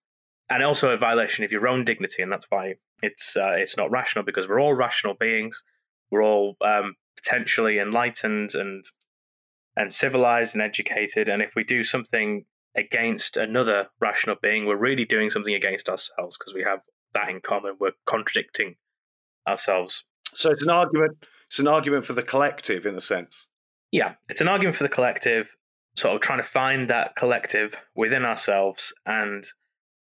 and 0.50 0.64
also 0.64 0.90
a 0.92 0.98
violation 0.98 1.44
of 1.44 1.52
your 1.52 1.68
own 1.68 1.86
dignity. 1.86 2.22
And 2.22 2.32
that's 2.32 2.48
why 2.50 2.76
it's 3.02 3.36
uh, 3.36 3.56
it's 3.58 3.78
not 3.78 3.92
rational 3.92 4.24
because 4.24 4.48
we're 4.48 4.62
all 4.62 4.74
rational 4.74 5.14
beings. 5.14 5.64
We're 6.12 6.24
all 6.24 6.56
um, 6.62 6.96
potentially 7.16 7.80
enlightened 7.80 8.56
and 8.56 8.86
and 9.76 9.92
civilized 9.92 10.54
and 10.56 10.62
educated. 10.62 11.30
And 11.30 11.42
if 11.42 11.54
we 11.56 11.64
do 11.64 11.84
something 11.84 12.46
against 12.76 13.38
another 13.38 13.90
rational 14.00 14.36
being, 14.42 14.66
we're 14.66 14.76
really 14.76 15.06
doing 15.06 15.30
something 15.30 15.54
against 15.54 15.90
ourselves 15.90 16.38
because 16.38 16.54
we 16.54 16.64
have 16.64 16.80
that 17.14 17.30
in 17.30 17.42
common. 17.42 17.76
We're 17.80 17.92
contradicting 18.06 18.76
ourselves. 19.48 20.04
So 20.34 20.52
it's 20.52 20.64
an 20.64 20.70
argument. 20.70 21.18
It's 21.48 21.60
an 21.60 21.68
argument 21.68 22.06
for 22.06 22.14
the 22.14 22.24
collective, 22.24 22.86
in 22.86 22.96
a 22.96 23.02
sense. 23.02 23.46
Yeah, 23.92 24.16
it's 24.28 24.42
an 24.42 24.48
argument 24.48 24.76
for 24.76 24.84
the 24.84 24.90
collective, 24.90 25.56
sort 25.96 26.16
of 26.16 26.22
trying 26.22 26.40
to 26.40 26.44
find 26.44 26.90
that 26.90 27.16
collective 27.16 27.76
within 27.96 28.26
ourselves, 28.26 28.92
and 29.06 29.46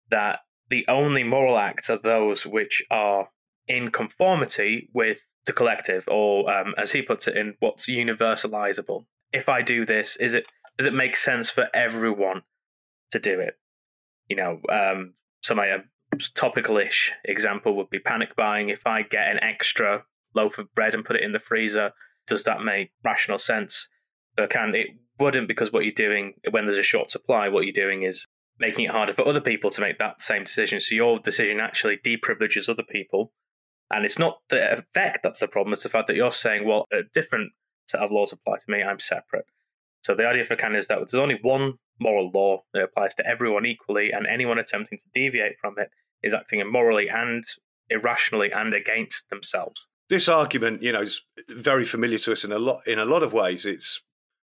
that 0.10 0.41
the 0.69 0.86
only 0.88 1.24
moral 1.24 1.57
acts 1.57 1.89
are 1.89 2.00
those 2.00 2.45
which 2.45 2.83
are 2.89 3.29
in 3.67 3.91
conformity 3.91 4.89
with 4.93 5.27
the 5.45 5.53
collective, 5.53 6.05
or 6.07 6.51
um, 6.51 6.74
as 6.77 6.91
he 6.91 7.01
puts 7.01 7.27
it, 7.27 7.38
in 7.38 7.55
what's 7.60 7.88
universalizable. 7.88 9.05
If 9.31 9.50
I 9.50 9.62
do 9.62 9.86
this, 9.86 10.15
is 10.17 10.33
it 10.33 10.45
does 10.77 10.88
it 10.88 10.93
make 10.93 11.15
sense 11.15 11.50
for 11.50 11.67
everyone 11.74 12.41
to 13.12 13.19
do 13.19 13.39
it? 13.39 13.55
You 14.27 14.36
know, 14.36 14.60
um, 14.69 15.13
some 15.41 15.60
uh, 15.60 15.79
topical-ish 16.33 17.12
example 17.25 17.75
would 17.75 17.89
be 17.89 18.00
panic 18.00 18.36
buying. 18.36 18.69
If 18.69 18.88
I 18.88 19.03
get 19.03 19.29
an 19.29 19.43
extra 19.43 20.05
loaf 20.33 20.57
of 20.57 20.74
bread 20.74 20.95
and 20.95 21.05
put 21.05 21.15
it 21.15 21.22
in 21.22 21.33
the 21.33 21.39
freezer, 21.39 21.91
does 22.25 22.43
that 22.45 22.63
make 22.63 22.91
rational 23.03 23.38
sense? 23.38 23.89
But 24.36 24.50
can 24.50 24.74
it 24.74 24.88
wouldn't 25.19 25.48
because 25.48 25.72
what 25.72 25.83
you're 25.83 25.93
doing 25.93 26.33
when 26.50 26.65
there's 26.65 26.77
a 26.77 26.83
short 26.83 27.12
supply, 27.12 27.50
what 27.50 27.65
you're 27.65 27.74
doing 27.74 28.03
is 28.03 28.25
making 28.63 28.86
it 28.86 28.91
harder 28.91 29.12
for 29.12 29.27
other 29.27 29.41
people 29.41 29.70
to 29.70 29.82
make 29.82 30.00
that 30.00 30.22
same 30.22 30.46
decision. 30.46 30.79
So 30.79 30.96
your 30.96 31.20
decision 31.20 31.60
actually 31.60 32.00
deprivileges 32.01 32.70
other 32.70 32.84
people. 32.84 33.34
And 33.91 34.05
it's 34.05 34.17
not 34.17 34.38
the 34.50 34.72
effect 34.72 35.20
that's 35.22 35.41
the 35.41 35.50
problem, 35.50 35.74
it's 35.74 35.84
the 35.84 35.89
fact 35.89 36.08
that 36.08 36.15
you're 36.15 36.32
saying, 36.32 36.65
well, 36.65 36.86
a 36.91 37.01
different 37.13 37.51
set 37.88 38.00
of 38.00 38.12
laws 38.12 38.32
apply 38.32 38.55
to 38.58 38.72
me, 38.72 38.82
I'm 38.82 39.00
separate. 39.00 39.46
So 40.03 40.15
the 40.15 40.27
idea 40.27 40.46
for 40.46 40.55
Kant 40.55 40.77
is 40.77 40.88
that 40.88 40.96
there's 40.98 41.13
only 41.13 41.39
one 41.41 41.74
moral 42.00 42.32
law 42.34 42.63
that 42.74 42.84
applies 42.84 43.13
to 43.15 43.27
everyone 43.27 43.65
equally, 43.65 44.12
and 44.12 44.25
anyone 44.25 44.58
attempting 44.58 44.98
to 44.98 45.05
deviate 45.13 45.60
from 45.60 45.75
it 45.77 45.89
is 46.24 46.34
acting 46.34 46.62
immorally 46.62 47.10
and 47.10 47.43
irrationally 47.89 48.51
and 48.51 48.74
against 48.74 49.29
themselves. 49.29 49.88
This 50.10 50.27
argument, 50.29 50.82
you 50.82 50.91
know, 50.93 51.01
is 51.01 51.22
very 51.50 51.86
familiar 51.86 52.17
to 52.20 52.32
us 52.32 52.43
in 52.46 52.51
a 52.51 52.60
lot 52.60 52.88
in 52.88 53.00
a 53.00 53.05
lot 53.05 53.24
of 53.24 53.34
ways. 53.34 53.65
It's, 53.65 54.01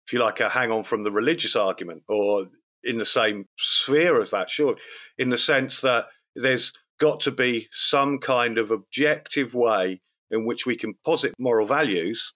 if 0.06 0.12
you 0.12 0.18
like, 0.18 0.40
a 0.40 0.50
hang 0.50 0.70
on 0.70 0.84
from 0.84 1.02
the 1.04 1.10
religious 1.10 1.56
argument, 1.56 2.02
or 2.08 2.46
in 2.84 2.98
the 2.98 3.06
same 3.06 3.46
sphere 3.58 4.20
as 4.20 4.30
that, 4.30 4.50
sure, 4.50 4.76
in 5.18 5.30
the 5.30 5.38
sense 5.38 5.80
that 5.80 6.06
there's 6.34 6.72
got 7.00 7.20
to 7.20 7.30
be 7.30 7.68
some 7.70 8.18
kind 8.18 8.58
of 8.58 8.70
objective 8.70 9.54
way 9.54 10.00
in 10.30 10.44
which 10.44 10.66
we 10.66 10.76
can 10.76 10.94
posit 11.04 11.34
moral 11.38 11.66
values 11.66 12.32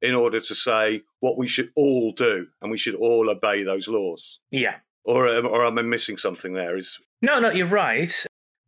in 0.00 0.14
order 0.14 0.40
to 0.40 0.54
say 0.54 1.02
what 1.20 1.36
we 1.36 1.48
should 1.48 1.70
all 1.74 2.12
do 2.12 2.46
and 2.62 2.70
we 2.70 2.78
should 2.78 2.94
all 2.94 3.28
obey 3.28 3.62
those 3.62 3.88
laws. 3.88 4.40
Yeah. 4.50 4.76
Or, 5.04 5.28
um, 5.28 5.46
or 5.46 5.64
am 5.64 5.78
I 5.78 5.82
missing 5.82 6.16
something 6.16 6.52
there? 6.52 6.76
Is 6.76 6.98
No, 7.22 7.40
no, 7.40 7.50
you're 7.50 7.66
right. 7.66 8.12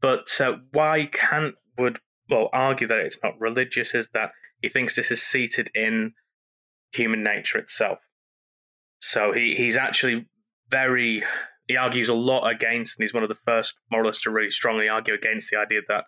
But 0.00 0.28
uh, 0.40 0.56
why 0.72 1.08
Kant 1.12 1.54
would 1.78 1.98
well 2.28 2.48
argue 2.52 2.86
that 2.86 2.98
it's 2.98 3.18
not 3.22 3.38
religious 3.40 3.94
is 3.94 4.08
that 4.14 4.32
he 4.62 4.68
thinks 4.68 4.96
this 4.96 5.10
is 5.10 5.22
seated 5.22 5.70
in 5.74 6.14
human 6.92 7.22
nature 7.22 7.58
itself. 7.58 7.98
So 9.00 9.32
he, 9.32 9.54
he's 9.54 9.76
actually 9.76 10.26
very 10.70 11.22
he 11.68 11.76
argues 11.76 12.08
a 12.08 12.14
lot 12.14 12.48
against, 12.48 12.98
and 12.98 13.04
he's 13.04 13.14
one 13.14 13.22
of 13.22 13.28
the 13.28 13.34
first 13.34 13.74
moralists 13.92 14.22
to 14.22 14.30
really 14.30 14.50
strongly 14.50 14.88
argue 14.88 15.14
against 15.14 15.50
the 15.50 15.58
idea 15.58 15.80
that 15.86 16.04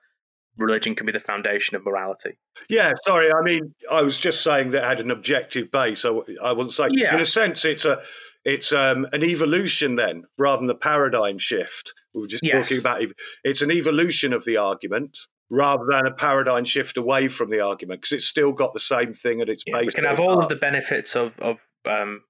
religion 0.58 0.94
can 0.94 1.06
be 1.06 1.12
the 1.12 1.20
foundation 1.20 1.76
of 1.76 1.84
morality. 1.84 2.36
Yeah, 2.68 2.92
sorry. 3.04 3.32
I 3.32 3.42
mean, 3.42 3.74
I 3.90 4.02
was 4.02 4.18
just 4.18 4.42
saying 4.42 4.70
that 4.72 4.82
it 4.84 4.86
had 4.88 5.00
an 5.00 5.10
objective 5.10 5.70
base. 5.70 6.04
I, 6.04 6.10
I 6.42 6.52
wasn't 6.52 6.74
saying. 6.74 6.90
Yeah. 6.94 7.14
In 7.14 7.20
a 7.20 7.26
sense, 7.26 7.64
it's 7.64 7.84
a 7.84 8.00
it's 8.44 8.72
um, 8.72 9.06
an 9.12 9.22
evolution 9.22 9.94
then, 9.96 10.24
rather 10.36 10.58
than 10.58 10.66
the 10.66 10.74
paradigm 10.74 11.38
shift. 11.38 11.94
We 12.14 12.20
were 12.22 12.26
just 12.26 12.44
Yes. 12.44 12.68
talking 12.68 12.80
about. 12.80 13.02
It's 13.44 13.62
an 13.62 13.70
evolution 13.70 14.32
of 14.32 14.44
the 14.44 14.56
argument 14.56 15.16
rather 15.48 15.84
than 15.88 16.06
a 16.06 16.10
paradigm 16.12 16.64
shift 16.64 16.96
away 16.96 17.28
from 17.28 17.50
the 17.50 17.60
argument 17.60 18.00
because 18.00 18.12
it's 18.12 18.24
still 18.26 18.52
got 18.52 18.72
the 18.72 18.80
same 18.80 19.12
thing 19.12 19.40
at 19.42 19.48
its 19.50 19.62
Yeah, 19.66 19.78
base. 19.78 19.86
we 19.88 19.92
can 19.92 20.04
have 20.04 20.18
all 20.18 20.40
of 20.40 20.48
the 20.48 20.56
benefits 20.56 21.14
of 21.14 21.38
of 21.38 21.60
um, 21.86 22.22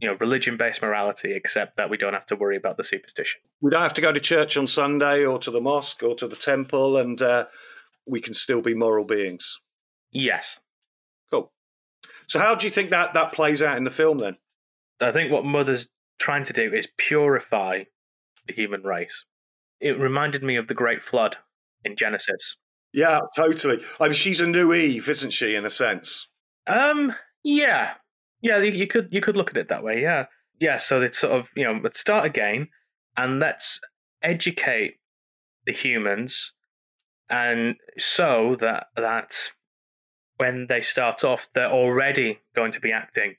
you 0.00 0.08
know 0.08 0.16
religion-based 0.20 0.82
morality, 0.82 1.32
except 1.32 1.76
that 1.76 1.90
we 1.90 1.96
don't 1.96 2.14
have 2.14 2.26
to 2.26 2.36
worry 2.36 2.56
about 2.56 2.76
the 2.76 2.84
superstition. 2.84 3.40
We 3.60 3.70
don't 3.70 3.82
have 3.82 3.94
to 3.94 4.00
go 4.00 4.12
to 4.12 4.20
church 4.20 4.56
on 4.56 4.66
Sunday 4.66 5.24
or 5.24 5.38
to 5.40 5.50
the 5.50 5.60
mosque 5.60 6.02
or 6.02 6.14
to 6.16 6.26
the 6.26 6.36
temple, 6.36 6.96
and 6.96 7.20
uh, 7.20 7.46
we 8.06 8.20
can 8.20 8.34
still 8.34 8.62
be 8.62 8.74
moral 8.74 9.04
beings. 9.04 9.60
Yes, 10.12 10.58
Cool. 11.30 11.52
So, 12.26 12.38
how 12.38 12.54
do 12.54 12.66
you 12.66 12.70
think 12.70 12.90
that 12.90 13.14
that 13.14 13.32
plays 13.32 13.62
out 13.62 13.76
in 13.76 13.84
the 13.84 13.90
film 13.90 14.18
then? 14.18 14.36
I 15.00 15.12
think 15.12 15.30
what 15.30 15.44
Mother's 15.44 15.88
trying 16.18 16.44
to 16.44 16.52
do 16.52 16.72
is 16.72 16.88
purify 16.98 17.84
the 18.46 18.52
human 18.52 18.82
race. 18.82 19.24
It 19.80 19.98
reminded 19.98 20.42
me 20.42 20.56
of 20.56 20.68
the 20.68 20.74
Great 20.74 21.02
Flood 21.02 21.38
in 21.84 21.96
Genesis. 21.96 22.56
Yeah, 22.92 23.20
totally. 23.36 23.82
I 23.98 24.04
mean, 24.04 24.12
she's 24.14 24.40
a 24.40 24.46
new 24.46 24.74
Eve, 24.74 25.08
isn't 25.08 25.30
she? 25.30 25.54
In 25.54 25.64
a 25.64 25.70
sense. 25.70 26.28
Um, 26.66 27.14
yeah, 27.42 27.94
yeah, 28.40 28.58
you, 28.58 28.72
you 28.72 28.86
could 28.86 29.08
you 29.10 29.20
could 29.20 29.36
look 29.36 29.50
at 29.50 29.56
it 29.56 29.68
that 29.68 29.82
way. 29.84 30.00
Yeah, 30.02 30.26
yeah. 30.58 30.76
So 30.78 31.00
it's 31.02 31.18
sort 31.18 31.38
of 31.38 31.48
you 31.56 31.64
know, 31.64 31.80
let's 31.82 32.00
start 32.00 32.24
again, 32.24 32.68
and 33.16 33.40
let's 33.40 33.80
educate 34.22 34.94
the 35.66 35.72
humans, 35.72 36.52
and 37.28 37.76
so 37.98 38.54
that 38.56 38.86
that 38.96 39.50
when 40.36 40.66
they 40.68 40.80
start 40.80 41.22
off, 41.24 41.48
they're 41.54 41.70
already 41.70 42.40
going 42.54 42.72
to 42.72 42.80
be 42.80 42.92
acting 42.92 43.34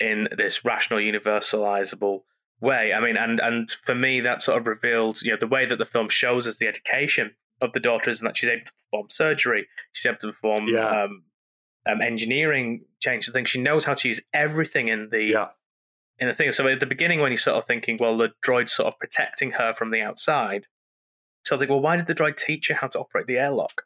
in 0.00 0.28
this 0.36 0.64
rational, 0.64 0.98
universalizable 0.98 2.22
way. 2.60 2.92
I 2.92 3.00
mean, 3.00 3.16
and 3.16 3.38
and 3.40 3.70
for 3.70 3.94
me, 3.94 4.20
that 4.20 4.42
sort 4.42 4.58
of 4.60 4.66
revealed, 4.66 5.22
you 5.22 5.30
know, 5.30 5.36
the 5.38 5.46
way 5.46 5.66
that 5.66 5.76
the 5.76 5.84
film 5.84 6.08
shows 6.08 6.46
us 6.46 6.56
the 6.56 6.66
education 6.66 7.32
of 7.60 7.72
the 7.72 7.80
daughter 7.80 8.10
is 8.10 8.20
that 8.20 8.36
she's 8.36 8.48
able 8.50 8.64
to 8.64 8.72
perform 8.90 9.06
surgery, 9.10 9.66
she's 9.92 10.06
able 10.06 10.18
to 10.18 10.26
perform 10.28 10.66
Yeah. 10.68 11.02
um, 11.04 11.22
um, 11.86 12.00
engineering 12.00 12.84
change. 13.00 13.28
I 13.28 13.32
think 13.32 13.48
she 13.48 13.60
knows 13.60 13.84
how 13.84 13.94
to 13.94 14.08
use 14.08 14.20
everything 14.32 14.88
in 14.88 15.10
the 15.10 15.22
Yeah. 15.24 15.48
in 16.18 16.28
the 16.28 16.34
thing. 16.34 16.50
So 16.52 16.66
at 16.68 16.80
the 16.80 16.86
beginning, 16.86 17.20
when 17.20 17.32
you're 17.32 17.38
sort 17.38 17.56
of 17.56 17.64
thinking, 17.64 17.98
well, 17.98 18.16
the 18.16 18.32
droid's 18.44 18.72
sort 18.72 18.92
of 18.92 18.98
protecting 18.98 19.52
her 19.52 19.72
from 19.72 19.90
the 19.90 20.00
outside, 20.00 20.66
so 21.44 21.56
I 21.56 21.58
think, 21.58 21.70
well, 21.70 21.80
why 21.80 21.96
did 21.96 22.06
the 22.06 22.14
droid 22.14 22.36
teach 22.36 22.68
her 22.68 22.74
how 22.74 22.88
to 22.88 22.98
operate 23.00 23.26
the 23.26 23.38
airlock? 23.38 23.82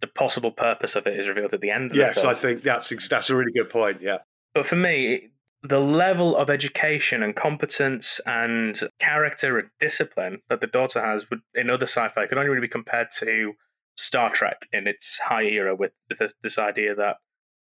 The 0.00 0.06
possible 0.06 0.50
purpose 0.50 0.96
of 0.96 1.06
it 1.06 1.18
is 1.18 1.28
revealed 1.28 1.52
at 1.54 1.60
the 1.60 1.70
end. 1.70 1.90
Of 1.92 1.96
Yes, 1.96 2.22
the. 2.22 2.28
I 2.28 2.34
think 2.34 2.62
that's 2.62 2.88
that's 3.08 3.30
a 3.30 3.36
really 3.36 3.52
good 3.52 3.68
point. 3.70 4.00
Yeah. 4.00 4.18
But 4.54 4.66
for 4.66 4.76
me, 4.76 5.28
the 5.62 5.80
level 5.80 6.36
of 6.36 6.50
education 6.50 7.22
and 7.22 7.36
competence 7.36 8.20
and 8.26 8.80
character 8.98 9.58
and 9.58 9.68
discipline 9.78 10.42
that 10.48 10.60
the 10.60 10.66
daughter 10.66 11.00
has 11.00 11.30
would, 11.30 11.42
in 11.54 11.70
other 11.70 11.86
sci-fi 11.86 12.26
could 12.26 12.36
only 12.36 12.48
really 12.48 12.62
be 12.62 12.68
compared 12.68 13.08
to 13.18 13.52
Star 13.96 14.30
Trek 14.30 14.66
in 14.72 14.86
its 14.88 15.20
high 15.20 15.44
era, 15.44 15.74
with 15.76 15.92
this, 16.08 16.34
this 16.42 16.58
idea 16.58 16.94
that 16.96 17.18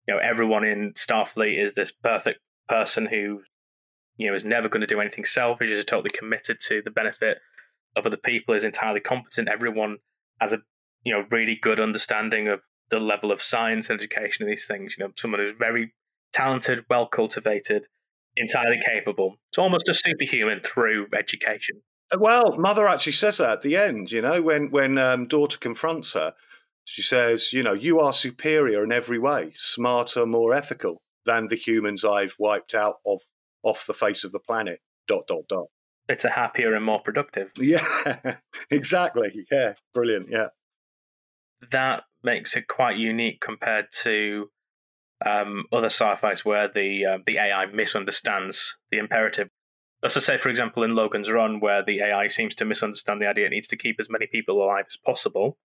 you 0.08 0.14
know 0.14 0.20
everyone 0.20 0.64
in 0.64 0.94
Starfleet 0.94 1.62
is 1.62 1.74
this 1.74 1.92
perfect 1.92 2.40
person 2.68 3.06
who 3.06 3.42
you 4.16 4.28
know 4.28 4.34
is 4.34 4.44
never 4.44 4.68
going 4.68 4.80
to 4.80 4.86
do 4.86 5.00
anything 5.00 5.24
selfish, 5.24 5.70
is 5.70 5.84
totally 5.84 6.10
committed 6.10 6.58
to 6.66 6.82
the 6.82 6.90
benefit 6.90 7.38
of 7.94 8.06
other 8.06 8.16
people, 8.16 8.54
is 8.54 8.64
entirely 8.64 9.00
competent. 9.00 9.48
Everyone 9.48 9.98
has 10.40 10.52
a 10.52 10.62
you 11.04 11.12
know 11.12 11.26
really 11.30 11.54
good 11.54 11.78
understanding 11.78 12.48
of 12.48 12.60
the 12.90 12.98
level 12.98 13.30
of 13.30 13.42
science 13.42 13.90
and 13.90 14.00
education 14.00 14.42
of 14.44 14.48
these 14.48 14.66
things. 14.66 14.96
You 14.96 15.04
know, 15.04 15.12
someone 15.16 15.40
who's 15.40 15.56
very 15.58 15.92
talented, 16.32 16.86
well 16.88 17.06
cultivated, 17.06 17.86
entirely 18.34 18.80
capable. 18.84 19.36
It's 19.50 19.58
almost 19.58 19.90
a 19.90 19.94
superhuman 19.94 20.60
through 20.64 21.08
education. 21.16 21.82
Well, 22.18 22.56
mother 22.56 22.88
actually 22.88 23.12
says 23.12 23.36
that 23.36 23.50
at 23.50 23.62
the 23.62 23.76
end. 23.76 24.10
You 24.10 24.22
know, 24.22 24.40
when 24.40 24.70
when 24.70 24.96
um, 24.96 25.28
daughter 25.28 25.58
confronts 25.58 26.14
her, 26.14 26.32
she 26.88 27.02
says, 27.02 27.52
"You 27.52 27.62
know, 27.62 27.75
you 27.75 28.00
are 28.00 28.14
superior 28.14 28.83
in 28.83 28.92
every 28.92 29.18
way, 29.18 29.52
smarter, 29.54 30.25
more 30.25 30.54
ethical 30.54 31.02
than 31.26 31.49
the 31.49 31.57
humans 31.57 32.02
I've 32.02 32.35
wiped 32.38 32.75
out 32.75 32.97
of 33.04 33.21
off 33.62 33.85
the 33.87 33.92
face 33.92 34.25
of 34.25 34.33
the 34.33 34.40
planet." 34.40 34.80
Dot 35.07 35.26
dot 35.26 35.45
dot. 35.49 35.66
It's 36.09 36.25
a 36.25 36.30
happier 36.30 36.73
and 36.75 36.83
more 36.83 37.02
productive. 37.02 37.50
Yeah, 37.59 38.37
exactly. 38.71 39.47
Yeah, 39.52 39.75
brilliant. 39.92 40.30
Yeah, 40.30 40.49
that 41.71 42.04
makes 42.23 42.57
it 42.57 42.68
quite 42.68 42.97
unique 42.97 43.42
compared 43.42 43.92
to 44.04 44.50
um, 45.26 45.64
other 45.71 45.90
sci-fi's 45.90 46.42
where 46.42 46.68
the 46.68 47.04
uh, 47.04 47.18
the 47.26 47.37
AI 47.37 47.66
misunderstands 47.66 48.78
the 48.90 48.97
imperative. 48.97 49.50
Let's 50.02 50.14
just 50.14 50.26
say, 50.26 50.38
for 50.38 50.49
example, 50.49 50.85
in 50.85 50.95
Logan's 50.95 51.30
Run, 51.30 51.61
where 51.61 51.85
the 51.85 52.00
AI 52.00 52.28
seems 52.28 52.54
to 52.54 52.64
misunderstand 52.64 53.21
the 53.21 53.26
idea 53.26 53.47
it 53.47 53.50
needs 53.50 53.68
to 53.68 53.76
keep 53.76 53.97
as 54.00 54.09
many 54.09 54.26
people 54.26 54.62
alive 54.62 54.87
as 54.87 54.97
possible, 54.97 55.59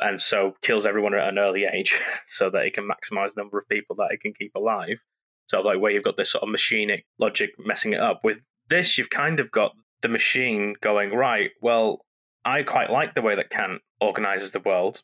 and 0.00 0.20
so 0.20 0.54
kills 0.62 0.86
everyone 0.86 1.14
at 1.14 1.28
an 1.28 1.38
early 1.38 1.64
age 1.64 1.98
so 2.26 2.50
that 2.50 2.64
it 2.64 2.74
can 2.74 2.88
maximize 2.88 3.34
the 3.34 3.40
number 3.40 3.58
of 3.58 3.68
people 3.68 3.96
that 3.96 4.12
it 4.12 4.20
can 4.20 4.32
keep 4.32 4.54
alive. 4.54 5.00
So, 5.48 5.60
like, 5.60 5.80
where 5.80 5.90
you've 5.90 6.04
got 6.04 6.16
this 6.16 6.32
sort 6.32 6.42
of 6.42 6.50
machinic 6.50 7.04
logic 7.18 7.50
messing 7.58 7.94
it 7.94 8.00
up. 8.00 8.20
With 8.22 8.42
this, 8.68 8.98
you've 8.98 9.10
kind 9.10 9.40
of 9.40 9.50
got 9.50 9.72
the 10.02 10.08
machine 10.08 10.74
going, 10.80 11.10
right, 11.12 11.50
well, 11.62 12.04
I 12.44 12.62
quite 12.62 12.90
like 12.90 13.14
the 13.14 13.22
way 13.22 13.34
that 13.34 13.50
Kant 13.50 13.80
organizes 14.00 14.52
the 14.52 14.60
world 14.60 15.02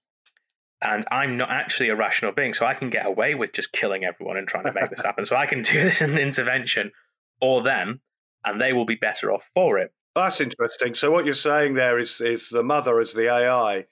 and 0.85 1.05
I'm 1.11 1.37
not 1.37 1.51
actually 1.51 1.89
a 1.89 1.97
rational 1.97 2.33
being, 2.33 2.53
so 2.53 2.67
I 2.67 2.75
can 2.75 2.91
get 2.91 3.07
away 3.07 3.35
with 3.35 3.53
just 3.53 3.73
killing 3.73 4.05
everyone 4.05 4.37
and 4.37 4.47
trying 4.47 4.67
to 4.67 4.73
make 4.73 4.91
this 4.91 5.01
happen. 5.05 5.25
So 5.25 5.35
I 5.35 5.47
can 5.47 5.63
do 5.63 5.73
this 5.81 6.03
in 6.03 6.19
intervention 6.19 6.93
for 7.41 7.63
them, 7.63 8.01
and 8.45 8.61
they 8.61 8.73
will 8.73 8.85
be 8.85 8.95
better 8.95 9.33
off 9.33 9.51
for 9.55 9.79
it. 9.79 9.93
That's 10.15 10.41
interesting. 10.41 10.95
So 10.95 11.11
what 11.11 11.25
you're 11.25 11.35
saying 11.35 11.75
there 11.75 11.99
is 11.99 12.21
is 12.21 12.51
the 12.51 12.63
mother 12.63 13.01
as 13.01 13.15
the 13.15 13.33
AI 13.33 13.87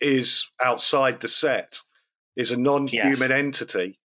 is 0.00 0.48
outside 0.62 1.20
the 1.20 1.28
set, 1.28 1.80
is 2.36 2.50
a 2.50 2.56
non-human 2.56 3.18
yes. 3.18 3.30
entity 3.30 3.98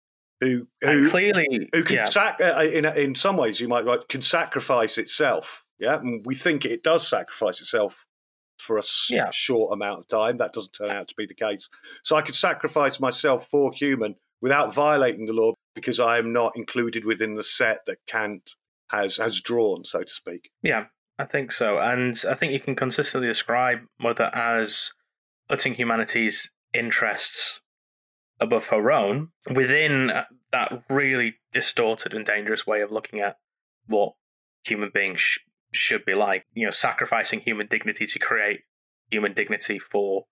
who 0.43 0.67
who 0.81 0.89
and 0.89 1.09
clearly 1.09 1.69
who 1.73 1.83
can 1.83 1.95
yeah. 1.97 2.05
sac- 2.05 2.41
uh, 2.41 2.63
in 2.63 2.85
in 2.85 3.15
some 3.15 3.37
ways 3.37 3.59
you 3.59 3.67
might 3.67 3.85
like 3.85 4.07
can 4.09 4.21
sacrifice 4.21 4.97
itself. 4.97 5.63
Yeah, 5.79 5.99
and 5.99 6.25
we 6.25 6.35
think 6.35 6.65
it 6.65 6.83
does 6.83 7.07
sacrifice 7.07 7.59
itself 7.59 8.05
for 8.59 8.77
a 8.77 8.83
yeah. 9.09 9.29
short 9.31 9.73
amount 9.73 9.99
of 9.99 10.07
time. 10.07 10.37
That 10.37 10.53
doesn't 10.53 10.73
turn 10.73 10.91
out 10.91 11.07
to 11.09 11.15
be 11.17 11.25
the 11.25 11.33
case. 11.33 11.69
So 12.03 12.15
I 12.15 12.21
could 12.21 12.35
sacrifice 12.35 12.99
myself 12.99 13.47
for 13.49 13.73
human 13.73 14.15
without 14.41 14.73
violating 14.73 15.25
the 15.25 15.33
law 15.33 15.53
because 15.75 15.99
I 15.99 16.17
am 16.17 16.31
not 16.31 16.55
included 16.55 17.05
within 17.05 17.35
the 17.35 17.43
set 17.43 17.85
that 17.87 17.97
Kant 18.07 18.55
has 18.89 19.17
has 19.17 19.41
drawn, 19.41 19.85
so 19.85 20.03
to 20.03 20.11
speak. 20.11 20.51
Yeah, 20.61 20.85
I 21.17 21.25
think 21.25 21.51
so. 21.51 21.79
And 21.79 22.21
I 22.29 22.35
think 22.35 22.53
you 22.53 22.59
can 22.59 22.75
consistently 22.75 23.27
describe 23.27 23.79
Mother 23.99 24.31
as 24.33 24.93
putting 25.47 25.73
humanity's 25.75 26.51
interests 26.73 27.61
above 28.39 28.67
her 28.67 28.91
own 28.91 29.29
within 29.53 30.09
uh, 30.09 30.25
that 30.51 30.83
really 30.89 31.35
distorted 31.51 32.13
and 32.13 32.25
dangerous 32.25 32.67
way 32.67 32.81
of 32.81 32.91
looking 32.91 33.19
at 33.19 33.37
what 33.87 34.13
human 34.65 34.91
beings 34.93 35.19
sh- 35.19 35.39
should 35.71 36.05
be 36.05 36.13
like. 36.13 36.45
You 36.53 36.65
know, 36.65 36.71
sacrificing 36.71 37.41
human 37.41 37.67
dignity 37.67 38.05
to 38.05 38.19
create 38.19 38.61
human 39.09 39.33
dignity 39.33 39.79
for 39.79 40.25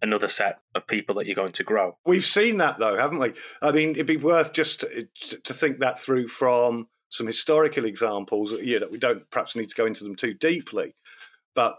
another 0.00 0.28
set 0.28 0.58
of 0.74 0.86
people 0.86 1.14
that 1.14 1.26
you're 1.26 1.36
going 1.36 1.52
to 1.52 1.62
grow. 1.62 1.96
We've 2.04 2.26
seen 2.26 2.58
that 2.58 2.78
though, 2.78 2.96
haven't 2.96 3.18
we? 3.18 3.34
I 3.60 3.70
mean, 3.70 3.90
it'd 3.90 4.06
be 4.06 4.16
worth 4.16 4.52
just 4.52 4.84
uh, 4.84 5.02
to, 5.28 5.36
to 5.38 5.54
think 5.54 5.78
that 5.78 6.00
through 6.00 6.28
from 6.28 6.88
some 7.10 7.26
historical 7.26 7.84
examples. 7.84 8.52
Yeah, 8.62 8.78
that 8.78 8.90
we 8.90 8.98
don't 8.98 9.30
perhaps 9.30 9.54
need 9.54 9.68
to 9.68 9.76
go 9.76 9.86
into 9.86 10.04
them 10.04 10.16
too 10.16 10.34
deeply, 10.34 10.94
but 11.54 11.78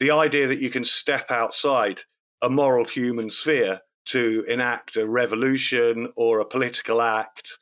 the 0.00 0.10
idea 0.10 0.48
that 0.48 0.60
you 0.60 0.70
can 0.70 0.82
step 0.82 1.30
outside 1.30 2.00
a 2.42 2.50
moral 2.50 2.86
human 2.86 3.30
sphere 3.30 3.80
to 4.06 4.44
enact 4.48 4.96
a 4.96 5.06
revolution 5.06 6.10
or 6.16 6.40
a 6.40 6.44
political 6.44 7.02
act 7.02 7.58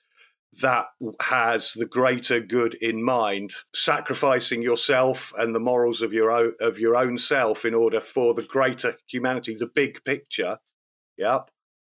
that 0.60 0.86
has 1.20 1.72
the 1.74 1.86
greater 1.86 2.40
good 2.40 2.74
in 2.74 3.02
mind, 3.02 3.52
sacrificing 3.74 4.62
yourself 4.62 5.32
and 5.36 5.54
the 5.54 5.60
morals 5.60 6.00
of 6.00 6.12
your 6.12 6.30
own, 6.30 6.52
of 6.60 6.78
your 6.78 6.96
own 6.96 7.18
self 7.18 7.64
in 7.64 7.74
order 7.74 8.00
for 8.00 8.34
the 8.34 8.42
greater 8.42 8.96
humanity, 9.08 9.54
the 9.54 9.70
big 9.74 10.02
picture. 10.04 10.58
Yep, 11.16 11.50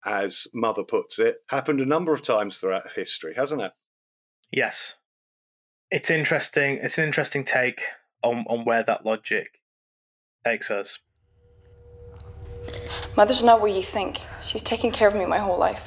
as 0.05 0.47
Mother 0.53 0.85
puts 0.85 1.19
it, 1.19 1.37
happened 1.49 1.81
a 1.81 1.87
number 1.87 2.13
of 2.13 2.23
times 2.23 2.59
throughout 2.59 2.93
history, 2.93 3.35
hasn't 3.35 3.63
it? 3.63 3.73
Yes, 4.51 4.97
it's 5.91 6.11
interesting. 6.11 6.79
It's 6.83 6.99
an 6.99 7.05
interesting 7.05 7.45
take 7.45 7.83
on 8.23 8.45
on 8.49 8.65
where 8.65 8.83
that 8.83 9.07
logic 9.07 9.62
takes 10.45 10.71
us. 10.71 10.99
Mother's 13.17 13.43
not 13.43 13.61
what 13.61 13.73
you 13.73 13.83
think. 13.83 14.21
She's 14.43 14.63
taken 14.63 14.91
care 14.91 15.09
of 15.09 15.15
me 15.15 15.27
my 15.27 15.39
whole 15.39 15.59
life. 15.59 15.83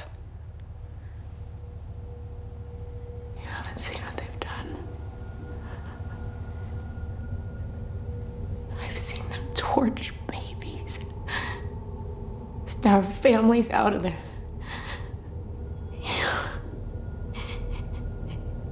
You 3.37 3.47
haven't 3.47 3.77
seen 3.77 4.01
what 4.03 4.17
they've 4.17 4.39
done. 4.39 4.77
I've 8.81 8.97
seen 8.97 9.27
them 9.29 9.45
torch 9.55 10.13
babies, 10.27 10.99
starve 12.65 13.11
families 13.11 13.69
out 13.71 13.93
of 13.93 14.03
there. 14.03 14.17
You, 16.01 16.27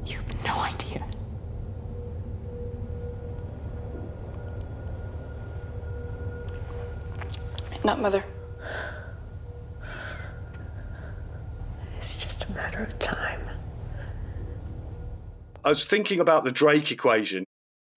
you 0.05 0.17
have 0.17 0.45
no 0.45 0.53
idea. 0.55 1.03
Not 7.83 7.99
mother. 7.99 8.23
It's 11.97 12.17
just 12.17 12.49
a 12.49 12.51
matter 12.53 12.83
of 12.83 12.97
time. 12.99 13.41
I 15.65 15.69
was 15.69 15.85
thinking 15.85 16.19
about 16.19 16.43
the 16.43 16.51
Drake 16.51 16.91
equation. 16.91 17.45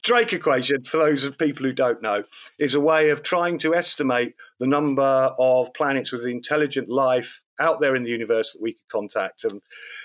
Drake 0.03 0.33
equation, 0.33 0.85
for 0.85 0.99
those 0.99 1.25
of 1.25 1.37
people 1.37 1.67
who 1.67 1.73
don't 1.73 2.01
know, 2.01 2.23
is 2.59 2.75
a 2.75 2.81
way 2.81 3.11
of 3.11 3.23
trying 3.23 3.59
to 3.59 3.75
estimate 3.75 4.35
the 4.61 4.67
number 4.67 5.03
of 5.03 5.75
planets 5.75 6.13
with 6.13 6.25
intelligent 6.25 6.89
life 6.89 7.43
out 7.59 7.81
there 7.81 7.97
in 7.97 8.05
the 8.05 8.11
universe 8.11 8.53
that 8.53 8.63
we 8.63 8.75
could 8.75 8.89
contact, 8.89 9.43
and 9.43 9.63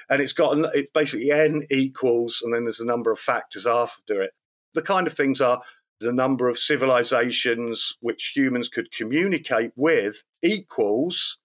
and 0.10 0.22
it's 0.22 0.34
got 0.34 0.58
it 0.74 0.94
basically 0.94 1.32
n 1.32 1.67
equals, 1.70 2.41
and 2.44 2.54
then 2.54 2.63
there's 2.63 2.80
a 2.80 2.86
number 2.86 3.12
of 3.12 3.20
factors 3.20 3.67
after 3.67 4.24
it. 4.24 4.32
The 4.74 4.82
kind 4.82 5.06
of 5.06 5.13
things 5.13 5.41
are 5.41 5.62
the 6.02 6.12
number 6.12 6.50
of 6.50 6.58
civilizations 6.58 7.96
which 8.02 8.34
humans 8.36 8.68
could 8.68 8.92
communicate 8.92 9.72
with 9.76 10.24
equals 10.44 11.38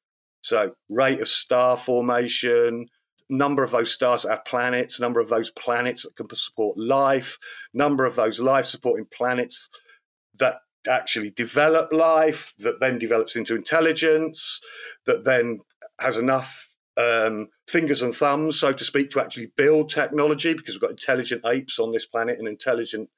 so 0.46 0.76
rate 0.88 1.20
of 1.20 1.26
star 1.26 1.76
formation, 1.76 2.86
number 3.28 3.64
of 3.64 3.72
those 3.72 3.92
stars 3.92 4.22
that 4.22 4.30
have 4.30 4.44
planets, 4.44 5.00
number 5.00 5.18
of 5.18 5.28
those 5.28 5.50
planets 5.50 6.04
that 6.04 6.14
can 6.14 6.32
support 6.36 6.78
life, 6.78 7.36
number 7.74 8.04
of 8.06 8.14
those 8.14 8.38
life 8.38 8.66
supporting 8.66 9.06
planets 9.12 9.68
that 10.38 10.58
actually 10.88 11.30
develop 11.30 11.92
life, 11.92 12.54
that 12.60 12.78
then 12.78 12.96
develops 12.96 13.34
into 13.34 13.56
intelligence, 13.56 14.60
that 15.04 15.24
then 15.24 15.58
has 15.98 16.16
enough 16.16 16.68
um, 16.96 17.48
fingers 17.66 18.02
and 18.02 18.14
thumbs, 18.14 18.60
so 18.60 18.72
to 18.72 18.84
speak, 18.84 19.10
to 19.10 19.20
actually 19.20 19.50
build 19.56 19.90
technology 19.90 20.54
because 20.54 20.74
we've 20.74 20.80
got 20.80 20.90
intelligent 20.90 21.42
apes 21.44 21.80
on 21.80 21.90
this 21.90 22.06
planet 22.06 22.38
and 22.38 22.46
intelligent 22.46 23.10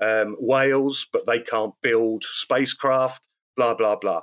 um, 0.00 0.36
whales, 0.38 1.06
but 1.12 1.26
they 1.26 1.40
can't 1.40 1.74
build 1.82 2.24
spacecraft, 2.24 3.22
blah, 3.56 3.74
blah, 3.74 3.96
blah. 3.96 4.22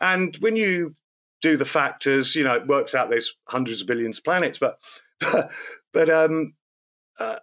And 0.00 0.36
when 0.36 0.56
you 0.56 0.96
do 1.44 1.56
the 1.58 1.66
factors. 1.66 2.34
You 2.34 2.42
know, 2.42 2.54
it 2.54 2.66
works 2.66 2.94
out 2.94 3.10
there's 3.10 3.34
hundreds 3.46 3.82
of 3.82 3.86
billions 3.86 4.18
of 4.18 4.24
planets, 4.24 4.58
but 4.58 4.78
but, 5.92 6.10
um, 6.10 6.54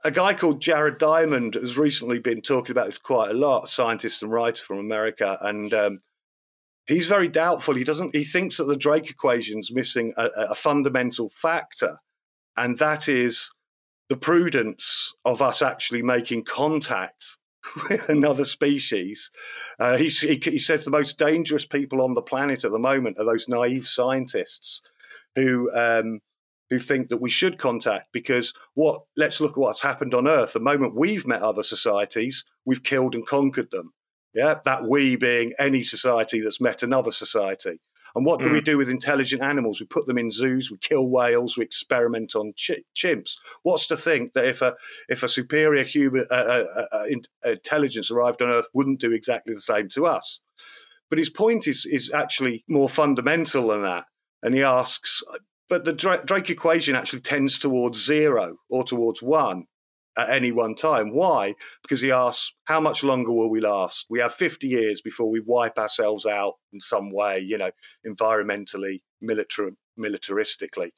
a 0.03 0.11
guy 0.11 0.33
called 0.33 0.59
Jared 0.59 0.97
Diamond 0.97 1.53
has 1.53 1.77
recently 1.77 2.19
been 2.19 2.41
talking 2.41 2.73
about 2.73 2.87
this 2.87 2.97
quite 2.97 3.31
a 3.31 3.33
lot. 3.33 3.63
A 3.63 3.67
scientist 3.67 4.21
and 4.21 4.29
writer 4.29 4.61
from 4.61 4.79
America, 4.79 5.37
and 5.39 5.73
um, 5.73 6.01
he's 6.87 7.07
very 7.07 7.29
doubtful. 7.29 7.75
He 7.75 7.85
doesn't. 7.85 8.13
He 8.13 8.25
thinks 8.25 8.57
that 8.57 8.65
the 8.65 8.75
Drake 8.75 9.09
equation's 9.09 9.71
missing 9.71 10.13
a, 10.17 10.25
a 10.49 10.55
fundamental 10.55 11.31
factor, 11.41 11.99
and 12.57 12.79
that 12.79 13.07
is 13.07 13.51
the 14.09 14.17
prudence 14.17 15.13
of 15.23 15.41
us 15.41 15.61
actually 15.61 16.01
making 16.01 16.43
contact 16.43 17.37
with 17.89 18.09
another 18.09 18.45
species. 18.45 19.31
Uh, 19.79 19.97
he, 19.97 20.07
he, 20.07 20.59
says 20.59 20.83
the 20.83 20.91
most 20.91 21.17
dangerous 21.17 21.65
people 21.65 22.01
on 22.01 22.13
the 22.13 22.21
planet 22.21 22.63
at 22.63 22.71
the 22.71 22.79
moment 22.79 23.17
are 23.19 23.25
those 23.25 23.47
naive 23.47 23.87
scientists 23.87 24.81
who 25.35 25.71
um, 25.73 26.19
who 26.69 26.79
think 26.79 27.09
that 27.09 27.21
we 27.21 27.29
should 27.29 27.57
contact 27.57 28.07
because 28.13 28.53
what? 28.73 29.01
Let's 29.17 29.41
look 29.41 29.51
at 29.51 29.57
what's 29.57 29.81
happened 29.81 30.13
on 30.13 30.27
Earth. 30.27 30.53
The 30.53 30.59
moment 30.59 30.95
we've 30.95 31.27
met 31.27 31.41
other 31.41 31.63
societies, 31.63 32.45
we've 32.65 32.83
killed 32.83 33.15
and 33.15 33.25
conquered 33.25 33.71
them. 33.71 33.93
Yeah, 34.33 34.55
that 34.63 34.87
we 34.87 35.17
being 35.17 35.51
any 35.59 35.83
society 35.83 36.39
that's 36.39 36.61
met 36.61 36.83
another 36.83 37.11
society. 37.11 37.81
And 38.15 38.25
what 38.25 38.39
do 38.39 38.49
we 38.49 38.61
do 38.61 38.77
with 38.77 38.89
intelligent 38.89 39.41
animals? 39.41 39.79
We 39.79 39.85
put 39.85 40.05
them 40.05 40.17
in 40.17 40.31
zoos, 40.31 40.69
we 40.69 40.77
kill 40.77 41.07
whales, 41.07 41.57
we 41.57 41.63
experiment 41.63 42.35
on 42.35 42.53
ch- 42.55 42.83
chimps. 42.95 43.35
What's 43.63 43.87
to 43.87 43.97
think 43.97 44.33
that 44.33 44.45
if 44.45 44.61
a 44.61 44.75
if 45.07 45.23
a 45.23 45.29
superior 45.29 45.83
human 45.83 46.25
uh, 46.29 46.33
uh, 46.33 46.85
uh, 46.91 47.03
in- 47.09 47.23
intelligence 47.45 48.11
arrived 48.11 48.41
on 48.41 48.49
Earth, 48.49 48.67
wouldn't 48.73 48.99
do 48.99 49.11
exactly 49.11 49.53
the 49.53 49.61
same 49.61 49.89
to 49.89 50.05
us? 50.05 50.41
But 51.09 51.19
his 51.19 51.29
point 51.29 51.67
is 51.67 51.85
is 51.85 52.11
actually 52.11 52.63
more 52.67 52.89
fundamental 52.89 53.67
than 53.67 53.83
that, 53.83 54.05
and 54.43 54.53
he 54.53 54.63
asks. 54.63 55.23
But 55.69 55.85
the 55.85 55.93
Drake 55.93 56.49
equation 56.49 56.95
actually 56.95 57.21
tends 57.21 57.57
towards 57.57 58.03
zero 58.03 58.57
or 58.69 58.83
towards 58.83 59.21
one 59.21 59.67
at 60.17 60.29
any 60.29 60.51
one 60.51 60.75
time. 60.75 61.13
Why? 61.13 61.55
Because 61.81 62.01
he 62.01 62.11
asks, 62.11 62.53
how 62.65 62.79
much 62.79 63.03
longer 63.03 63.31
will 63.31 63.49
we 63.49 63.61
last? 63.61 64.07
We 64.09 64.19
have 64.19 64.33
50 64.35 64.67
years 64.67 65.01
before 65.01 65.29
we 65.29 65.39
wipe 65.39 65.77
ourselves 65.77 66.25
out 66.25 66.55
in 66.73 66.79
some 66.79 67.11
way, 67.11 67.39
you 67.39 67.57
know, 67.57 67.71
environmentally, 68.05 69.01
militar- 69.23 69.75
militaristically. 69.97 70.91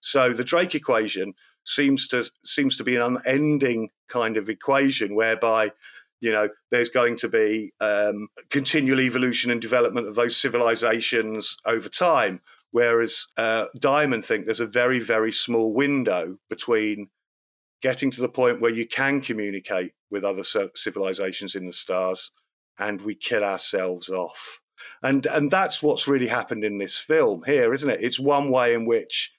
So 0.00 0.32
the 0.32 0.44
Drake 0.44 0.74
equation 0.74 1.34
seems 1.64 2.06
to 2.08 2.24
seems 2.44 2.76
to 2.76 2.84
be 2.84 2.96
an 2.96 3.02
unending 3.02 3.90
kind 4.08 4.36
of 4.36 4.48
equation 4.48 5.14
whereby 5.14 5.72
you 6.20 6.30
know 6.30 6.48
there's 6.70 6.90
going 6.90 7.16
to 7.16 7.28
be 7.28 7.72
um, 7.80 8.28
continual 8.50 9.00
evolution 9.00 9.50
and 9.50 9.60
development 9.62 10.06
of 10.06 10.14
those 10.14 10.36
civilizations 10.36 11.56
over 11.64 11.88
time 11.88 12.40
whereas 12.70 13.26
uh, 13.38 13.66
Diamond 13.78 14.24
think 14.24 14.44
there's 14.44 14.60
a 14.60 14.66
very 14.66 15.00
very 15.00 15.32
small 15.32 15.72
window 15.72 16.36
between 16.50 17.08
getting 17.84 18.10
to 18.10 18.22
the 18.22 18.28
point 18.30 18.62
where 18.62 18.72
you 18.72 18.86
can 18.88 19.20
communicate 19.20 19.92
with 20.10 20.24
other 20.24 20.42
civilizations 20.74 21.54
in 21.54 21.66
the 21.66 21.72
stars 21.72 22.30
and 22.78 23.02
we 23.02 23.14
kill 23.14 23.44
ourselves 23.44 24.08
off. 24.08 24.58
And 25.02 25.26
and 25.26 25.50
that's 25.50 25.82
what's 25.82 26.08
really 26.08 26.28
happened 26.28 26.64
in 26.64 26.78
this 26.78 26.96
film 26.96 27.42
here 27.44 27.74
isn't 27.74 27.90
it? 27.90 28.02
It's 28.02 28.18
one 28.18 28.50
way 28.50 28.72
in 28.72 28.86
which 28.86 29.32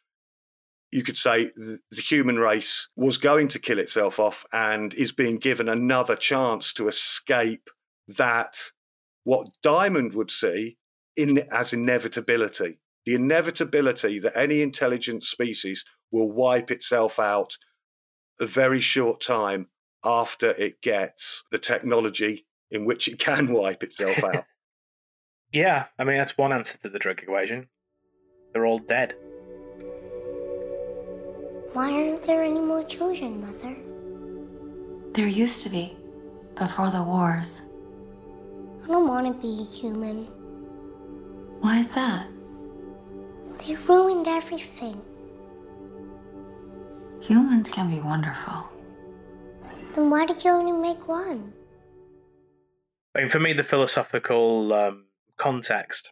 you 0.92 1.02
could 1.02 1.18
say 1.18 1.50
the, 1.56 1.80
human 2.00 2.38
race 2.38 2.88
was 2.96 3.18
going 3.18 3.48
to 3.48 3.60
kill 3.60 3.80
itself 3.80 4.20
off 4.20 4.46
and 4.54 4.94
is 4.94 5.12
being 5.12 5.38
given 5.38 5.68
another 5.68 6.16
chance 6.16 6.72
to 6.74 6.88
escape 6.88 7.68
that 8.08 8.60
what 9.24 9.48
Diamond 9.64 10.14
would 10.14 10.30
see 10.30 10.78
in 11.18 11.40
as 11.52 11.74
inevitability. 11.74 12.78
The 13.08 13.16
inevitability 13.16 14.20
that 14.20 14.38
any 14.38 14.62
intelligent 14.62 15.24
species 15.24 15.84
will 16.12 16.32
wipe 16.32 16.70
itself 16.70 17.18
out 17.18 17.58
a 18.40 18.46
very 18.46 18.80
short 18.80 19.22
time 19.22 19.68
after 20.04 20.50
it 20.52 20.82
gets 20.82 21.44
the 21.52 21.58
technology 21.58 22.46
in 22.72 22.86
which 22.86 23.08
it 23.08 23.20
can 23.20 23.52
wipe 23.52 23.84
itself 23.84 24.24
out. 24.24 24.46
yeah, 25.52 25.86
I 25.98 26.04
mean, 26.04 26.18
that's 26.18 26.38
one 26.38 26.54
answer 26.54 26.78
to 26.80 26.90
the 26.90 27.00
Drake 27.00 27.24
equation. 27.24 27.68
They're 28.54 28.66
all 28.66 28.80
dead. 28.80 29.16
Why 31.74 31.92
aren't 31.92 32.24
there 32.24 32.44
any 32.44 32.62
more 32.62 32.84
children, 32.84 33.42
Mother? 33.42 33.76
There 35.14 35.28
used 35.28 35.64
to 35.64 35.70
be, 35.70 35.98
before 36.58 36.90
the 36.90 37.04
wars. 37.04 37.66
I 38.84 38.88
don't 38.88 39.08
want 39.08 39.28
to 39.28 39.34
be 39.42 39.64
human. 39.64 40.26
Why 41.60 41.80
is 41.80 41.90
that? 41.90 42.28
They 43.60 43.76
ruined 43.76 44.28
everything. 44.28 45.02
Humans 47.28 47.70
can 47.70 47.90
be 47.90 48.00
wonderful. 48.00 48.70
Then 49.96 50.12
why 50.12 50.28
did 50.28 50.44
you 50.44 50.52
only 50.52 50.72
make 50.72 51.08
one? 51.08 51.54
I 53.16 53.22
mean, 53.22 53.30
for 53.30 53.40
me, 53.40 53.54
the 53.54 53.64
philosophical 53.64 54.72
um, 54.72 55.06
context 55.36 56.12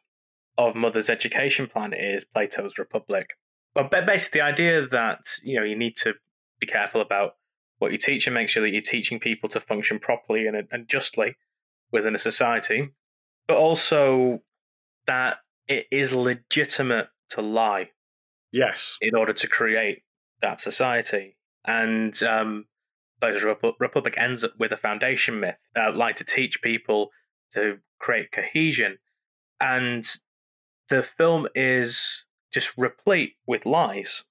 of 0.57 0.75
Mother's 0.75 1.11
education 1.11 1.67
plan 1.67 1.93
is 1.93 2.25
Plato's 2.25 2.79
Republic. 2.79 3.27
Well, 3.75 3.89
basically, 3.89 4.39
the 4.39 4.45
idea 4.45 4.87
that 4.87 5.19
you 5.43 5.55
know 5.55 5.63
you 5.63 5.75
need 5.75 5.95
to 5.97 6.15
be 6.59 6.65
careful 6.65 6.99
about 6.99 7.33
what 7.77 7.91
you 7.91 7.99
teach 7.99 8.25
and 8.25 8.33
make 8.33 8.49
sure 8.49 8.63
that 8.63 8.71
you're 8.71 8.81
teaching 8.81 9.19
people 9.19 9.49
to 9.49 9.59
function 9.59 9.99
properly 9.99 10.47
and, 10.47 10.67
and 10.71 10.87
justly 10.87 11.35
within 11.91 12.15
a 12.15 12.19
society, 12.19 12.89
but 13.47 13.57
also 13.57 14.41
that 15.05 15.37
it 15.67 15.85
is 15.91 16.11
legitimate 16.11 17.09
to 17.29 17.41
lie. 17.41 17.89
Yes. 18.51 18.97
In 18.99 19.15
order 19.15 19.33
to 19.33 19.47
create 19.47 20.01
that 20.43 20.61
society. 20.61 21.37
And 21.65 22.21
um, 22.21 22.65
Repu- 23.21 23.73
Republic 23.79 24.13
ends 24.17 24.43
up 24.43 24.53
with 24.59 24.71
a 24.71 24.77
foundation 24.77 25.39
myth, 25.39 25.57
uh, 25.75 25.91
like 25.91 26.15
to 26.17 26.23
teach 26.23 26.61
people 26.61 27.09
to 27.53 27.79
create 27.99 28.31
cohesion. 28.31 28.99
And 29.59 30.05
the 30.89 31.01
film 31.01 31.47
is 31.55 32.25
just 32.51 32.77
replete 32.77 33.33
with 33.47 33.65
lies. 33.65 34.23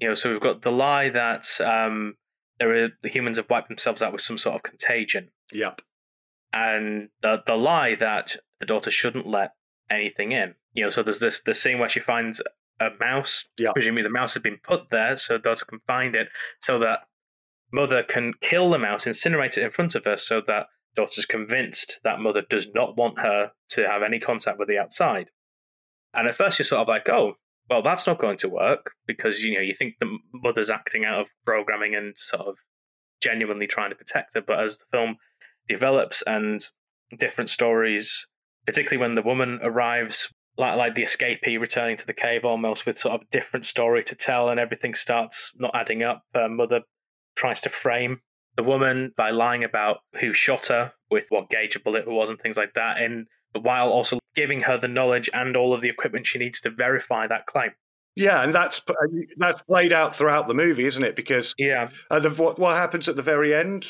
You 0.00 0.08
know, 0.08 0.14
so 0.14 0.30
we've 0.30 0.40
got 0.40 0.62
the 0.62 0.70
lie 0.70 1.08
that 1.08 1.46
um, 1.60 2.14
there 2.60 2.72
are 2.72 2.90
the 3.02 3.08
humans 3.08 3.38
have 3.38 3.50
wiped 3.50 3.68
themselves 3.68 4.02
out 4.02 4.12
with 4.12 4.20
some 4.20 4.38
sort 4.38 4.56
of 4.56 4.62
contagion. 4.62 5.30
Yep. 5.52 5.80
And 6.52 7.08
the 7.20 7.42
the 7.44 7.56
lie 7.56 7.94
that 7.96 8.36
the 8.60 8.66
daughter 8.66 8.90
shouldn't 8.90 9.26
let 9.26 9.54
anything 9.90 10.32
in. 10.32 10.54
You 10.72 10.84
know, 10.84 10.90
so 10.90 11.02
there's 11.02 11.18
this 11.18 11.40
the 11.40 11.54
scene 11.54 11.78
where 11.78 11.88
she 11.88 12.00
finds 12.00 12.40
a 12.80 12.90
mouse. 13.00 13.44
Yeah. 13.56 13.72
Presumably 13.72 14.02
the 14.02 14.10
mouse 14.10 14.34
has 14.34 14.42
been 14.42 14.58
put 14.62 14.90
there 14.90 15.16
so 15.16 15.38
daughter 15.38 15.64
can 15.64 15.80
find 15.86 16.14
it, 16.14 16.28
so 16.60 16.78
that 16.78 17.00
mother 17.72 18.02
can 18.02 18.34
kill 18.40 18.70
the 18.70 18.78
mouse, 18.78 19.04
incinerate 19.04 19.56
it 19.58 19.64
in 19.64 19.70
front 19.70 19.94
of 19.94 20.04
her, 20.04 20.16
so 20.16 20.40
that 20.46 20.66
daughter's 20.94 21.26
convinced 21.26 22.00
that 22.02 22.20
mother 22.20 22.42
does 22.42 22.68
not 22.74 22.96
want 22.96 23.20
her 23.20 23.52
to 23.70 23.86
have 23.86 24.02
any 24.02 24.18
contact 24.18 24.58
with 24.58 24.68
the 24.68 24.78
outside. 24.78 25.30
And 26.14 26.26
at 26.26 26.34
first 26.34 26.58
you're 26.58 26.66
sort 26.66 26.82
of 26.82 26.88
like, 26.88 27.08
oh, 27.08 27.34
well, 27.68 27.82
that's 27.82 28.06
not 28.06 28.18
going 28.18 28.38
to 28.38 28.48
work 28.48 28.92
because 29.06 29.42
you 29.42 29.54
know 29.54 29.60
you 29.60 29.74
think 29.74 29.94
the 30.00 30.18
mother's 30.32 30.70
acting 30.70 31.04
out 31.04 31.20
of 31.20 31.28
programming 31.44 31.94
and 31.94 32.16
sort 32.16 32.46
of 32.46 32.58
genuinely 33.20 33.66
trying 33.66 33.90
to 33.90 33.96
protect 33.96 34.34
her. 34.34 34.40
But 34.40 34.60
as 34.60 34.78
the 34.78 34.84
film 34.90 35.16
develops 35.68 36.22
and 36.22 36.64
different 37.16 37.50
stories, 37.50 38.26
particularly 38.66 39.00
when 39.00 39.14
the 39.14 39.22
woman 39.22 39.60
arrives 39.62 40.32
like 40.58 40.76
like 40.76 40.94
the 40.94 41.04
escapee 41.04 41.58
returning 41.58 41.96
to 41.96 42.06
the 42.06 42.12
cave 42.12 42.44
almost 42.44 42.84
with 42.84 42.98
sort 42.98 43.14
of 43.14 43.22
a 43.22 43.30
different 43.30 43.64
story 43.64 44.02
to 44.04 44.14
tell 44.14 44.48
and 44.48 44.60
everything 44.60 44.94
starts 44.94 45.52
not 45.56 45.74
adding 45.74 46.02
up 46.02 46.24
uh, 46.34 46.48
mother 46.48 46.82
tries 47.36 47.60
to 47.60 47.68
frame 47.68 48.20
the 48.56 48.62
woman 48.62 49.12
by 49.16 49.30
lying 49.30 49.62
about 49.62 49.98
who 50.20 50.32
shot 50.32 50.66
her 50.66 50.92
with 51.10 51.26
what 51.30 51.48
gauge 51.48 51.76
of 51.76 51.84
bullet 51.84 52.00
it 52.00 52.10
was 52.10 52.28
and 52.28 52.38
things 52.40 52.56
like 52.56 52.74
that 52.74 53.00
and 53.00 53.26
while 53.62 53.88
also 53.88 54.18
giving 54.34 54.62
her 54.62 54.76
the 54.76 54.88
knowledge 54.88 55.30
and 55.32 55.56
all 55.56 55.72
of 55.72 55.80
the 55.80 55.88
equipment 55.88 56.26
she 56.26 56.38
needs 56.38 56.60
to 56.60 56.70
verify 56.70 57.26
that 57.26 57.46
claim 57.46 57.70
yeah, 58.18 58.42
and 58.42 58.52
that's 58.52 58.82
uh, 58.88 58.94
that's 59.36 59.62
played 59.62 59.92
out 59.92 60.16
throughout 60.16 60.48
the 60.48 60.54
movie, 60.54 60.86
isn't 60.86 61.04
it? 61.04 61.14
Because 61.14 61.54
yeah, 61.56 61.90
uh, 62.10 62.18
the, 62.18 62.30
what 62.30 62.58
what 62.58 62.74
happens 62.74 63.08
at 63.08 63.14
the 63.14 63.22
very 63.22 63.54
end? 63.54 63.86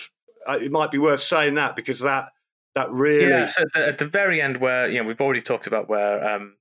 Uh, 0.46 0.58
it 0.60 0.70
might 0.70 0.90
be 0.90 0.98
worth 0.98 1.20
saying 1.20 1.54
that 1.54 1.74
because 1.74 2.00
that 2.00 2.28
that 2.78 2.92
really 2.92 3.28
yeah. 3.28 3.46
So 3.46 3.62
at 3.62 3.72
the, 3.74 3.88
at 3.88 3.98
the 3.98 4.06
very 4.06 4.40
end, 4.40 4.58
where 4.58 4.88
you 4.88 5.00
know 5.00 5.08
we've 5.08 5.20
already 5.20 5.42
talked 5.42 5.66
about 5.66 5.88
where 5.88 6.24
um, 6.24 6.56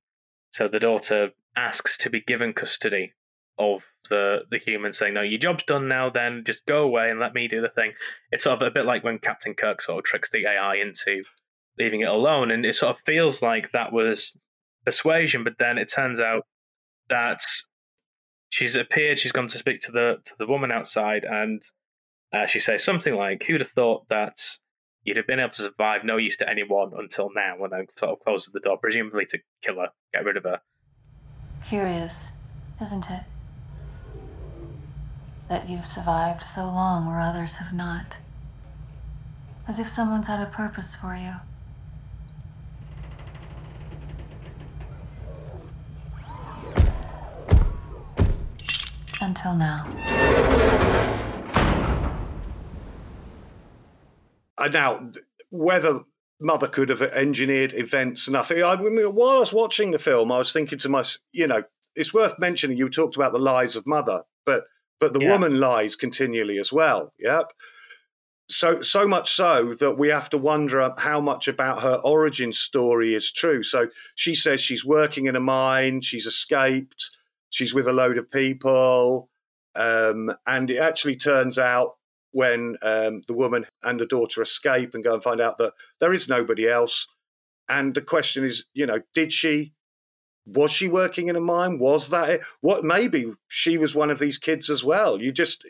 so 0.52 0.68
the 0.68 0.80
daughter 0.80 1.32
asks 1.56 1.98
to 2.00 2.10
be 2.10 2.22
given 2.22 2.54
custody 2.54 3.14
of 3.60 3.86
the 4.10 4.46
the 4.50 4.58
human, 4.58 4.94
saying, 4.94 5.14
"No, 5.14 5.22
your 5.22 5.40
job's 5.40 5.64
done 5.64 5.88
now. 5.88 6.10
Then 6.10 6.44
just 6.44 6.66
go 6.66 6.84
away 6.84 7.12
and 7.12 7.20
let 7.20 7.36
me 7.36 7.48
do 7.48 7.62
the 7.62 7.70
thing." 7.70 7.94
It's 8.32 8.44
sort 8.44 8.62
of 8.62 8.68
a 8.68 8.72
bit 8.72 8.86
like 8.86 9.04
when 9.04 9.20
Captain 9.20 9.54
Kirk 9.54 9.80
sort 9.82 10.00
of 10.00 10.06
tricks 10.06 10.30
the 10.32 10.48
AI 10.48 10.76
into 10.76 11.24
leaving 11.78 12.02
it 12.02 12.10
alone, 12.10 12.50
and 12.50 12.66
it 12.66 12.76
sort 12.76 12.96
of 12.96 13.02
feels 13.04 13.44
like 13.44 13.72
that 13.72 13.94
was 13.94 14.36
persuasion. 14.86 15.44
But 15.44 15.60
then 15.60 15.78
it 15.78 15.92
turns 15.94 16.20
out 16.20 16.44
that 17.10 17.42
she's 18.50 18.76
appeared. 18.76 19.20
She's 19.20 19.32
gone 19.32 19.48
to 19.48 19.58
speak 19.58 19.82
to 19.82 19.92
the 19.92 20.18
to 20.26 20.34
the 20.40 20.48
woman 20.48 20.72
outside, 20.72 21.26
and 21.26 21.62
uh, 22.34 22.48
she 22.48 22.60
says 22.60 22.84
something 22.84 23.14
like, 23.14 23.44
"Who'd 23.44 23.62
have 23.62 23.70
thought 23.70 24.10
that?" 24.10 24.40
You'd 25.08 25.15
have 25.15 25.26
been 25.26 25.39
able 25.39 25.52
to 25.52 25.62
survive 25.62 26.04
no 26.04 26.17
use 26.17 26.36
to 26.36 26.50
anyone 26.50 26.91
until 26.93 27.32
now, 27.34 27.54
when 27.58 27.72
then 27.72 27.88
sort 27.96 28.12
of 28.12 28.20
closes 28.20 28.52
the 28.52 28.60
door, 28.60 28.78
presumably 28.78 29.26
to 29.28 29.39
kill 29.62 29.76
her, 29.76 29.91
get 30.12 30.26
rid 30.26 30.36
of 30.36 30.43
her. 30.43 30.60
Curious, 31.65 32.32
isn't 32.82 33.10
it? 33.10 33.22
That 35.48 35.70
you've 35.70 35.86
survived 35.86 36.43
so 36.43 36.65
long 36.65 37.08
where 37.08 37.22
others 37.22 37.56
have 37.56 37.72
not. 37.72 38.17
As 39.65 39.80
if 39.80 39.88
someone's 39.88 40.28
had 40.28 40.46
a 40.46 40.52
purpose 40.52 40.93
for 40.93 41.15
you. 41.15 41.36
Until 49.22 49.56
now. 49.56 50.77
Now 54.60 55.12
whether 55.50 56.02
mother 56.39 56.67
could 56.67 56.89
have 56.89 57.02
engineered 57.02 57.74
events 57.74 58.28
enough. 58.28 58.52
I, 58.52 58.76
mean, 58.76 59.15
while 59.15 59.38
I 59.38 59.39
was 59.39 59.54
watching 59.54 59.91
the 59.91 60.00
film, 60.00 60.32
I 60.32 60.38
was 60.38 60.54
thinking 60.54 60.78
to 60.80 60.89
myself, 60.89 61.20
you 61.32 61.48
know, 61.48 61.63
it's 61.96 62.13
worth 62.13 62.38
mentioning. 62.38 62.78
You 62.78 62.89
talked 62.89 63.15
about 63.15 63.34
the 63.34 63.39
lies 63.39 63.76
of 63.76 63.88
mother, 63.88 64.24
but 64.46 64.65
but 65.00 65.13
the 65.13 65.20
yeah. 65.20 65.32
woman 65.32 65.60
lies 65.60 65.96
continually 65.96 66.58
as 66.58 66.72
well. 66.72 67.13
Yep. 67.20 67.52
so 68.50 68.82
so 68.82 69.08
much 69.08 69.34
so 69.34 69.74
that 69.80 69.98
we 69.98 70.10
have 70.10 70.30
to 70.30 70.38
wonder 70.38 70.93
how 70.98 71.20
much 71.20 71.48
about 71.48 71.82
her 71.82 71.96
origin 72.04 72.52
story 72.52 73.15
is 73.15 73.32
true. 73.32 73.63
So 73.63 73.88
she 74.15 74.36
says 74.36 74.62
she's 74.62 74.86
working 74.86 75.26
in 75.26 75.36
a 75.36 75.39
mine, 75.39 76.02
she's 76.02 76.26
escaped, 76.26 77.12
she's 77.50 77.74
with 77.74 77.88
a 77.88 77.93
load 77.93 78.17
of 78.17 78.30
people, 78.30 79.30
um, 79.76 80.32
and 80.46 80.70
it 80.70 80.78
actually 80.78 81.15
turns 81.15 81.58
out 81.58 81.97
when 82.38 82.78
um, 82.84 83.23
the 83.28 83.34
woman 83.34 83.65
and 83.82 84.00
the 84.00 84.06
daughter 84.06 84.43
escape 84.43 84.93
and 84.93 85.04
go 85.04 85.15
and 85.15 85.23
find 85.23 85.41
out 85.41 85.58
that 85.58 85.73
there 86.00 86.13
is 86.13 86.30
nobody 86.30 86.69
else. 86.69 87.08
And 87.67 87.95
the 87.95 88.02
question 88.02 88.45
is, 88.45 88.65
you 88.76 88.86
know, 88.86 89.00
did 89.15 89.34
she? 89.34 89.73
Was 90.45 90.69
she 90.69 90.88
working 90.88 91.30
in 91.30 91.36
a 91.36 91.41
mine? 91.41 91.80
Was 91.80 92.10
that 92.10 92.30
it? 92.30 92.41
What? 92.62 92.84
Maybe 92.84 93.34
she 93.47 93.80
was 93.80 93.95
one 93.95 94.12
of 94.12 94.19
these 94.19 94.38
kids 94.38 94.69
as 94.69 94.84
well. 94.84 95.19
You 95.19 95.32
just 95.32 95.65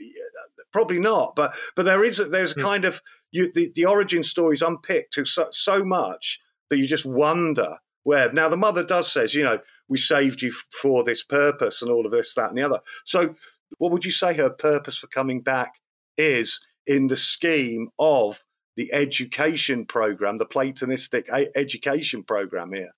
probably 0.74 1.00
not, 1.00 1.38
but 1.38 1.56
but 1.78 1.84
there 1.84 2.04
is 2.04 2.20
a, 2.20 2.26
there's 2.26 2.52
a 2.52 2.56
mm. 2.56 2.64
kind 2.64 2.84
of 2.84 3.02
you, 3.32 3.50
the 3.54 3.72
the 3.74 3.86
origin 3.86 4.22
stories 4.22 4.62
unpicked 4.62 5.14
to 5.14 5.24
so, 5.24 5.48
so 5.52 5.86
much 5.86 6.42
that 6.70 6.78
you 6.78 6.86
just 6.86 7.06
wonder 7.06 7.78
where. 8.04 8.30
Now 8.34 8.50
the 8.50 8.58
mother 8.58 8.84
does 8.84 9.10
says, 9.10 9.34
you 9.34 9.44
know, 9.46 9.60
we 9.88 9.98
saved 9.98 10.42
you 10.42 10.52
for 10.82 11.06
this 11.06 11.24
purpose 11.24 11.82
and 11.82 11.90
all 11.90 12.06
of 12.06 12.12
this, 12.12 12.34
that, 12.34 12.50
and 12.50 12.58
the 12.58 12.64
other. 12.64 12.82
So, 13.06 13.36
what 13.78 13.94
would 13.94 14.04
you 14.04 14.12
say 14.12 14.34
her 14.34 14.50
purpose 14.50 14.98
for 14.98 15.08
coming 15.08 15.40
back 15.40 15.76
is 16.18 16.60
in 16.86 17.08
the 17.08 17.18
scheme 17.18 17.90
of 18.00 18.42
the 18.76 18.94
education 18.94 19.86
program, 19.86 20.38
the 20.38 20.46
Platonistic 20.46 21.28
education 21.56 22.24
program 22.24 22.74
here? 22.74 22.92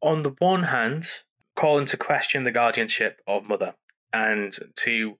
On 0.00 0.22
the 0.22 0.34
one 0.38 0.64
hand, 0.64 1.06
calling 1.56 1.86
to 1.86 1.96
question 1.96 2.44
the 2.44 2.52
guardianship 2.52 3.20
of 3.26 3.44
mother 3.44 3.74
and 4.12 4.56
to 4.76 5.18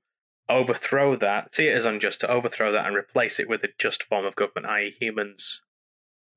overthrow 0.48 1.16
that, 1.16 1.54
see 1.54 1.68
it 1.68 1.76
as 1.76 1.84
unjust, 1.84 2.20
to 2.20 2.30
overthrow 2.30 2.72
that 2.72 2.86
and 2.86 2.96
replace 2.96 3.38
it 3.38 3.48
with 3.48 3.62
a 3.62 3.68
just 3.78 4.02
form 4.04 4.24
of 4.24 4.36
government, 4.36 4.66
i.e., 4.66 4.94
humans 4.98 5.62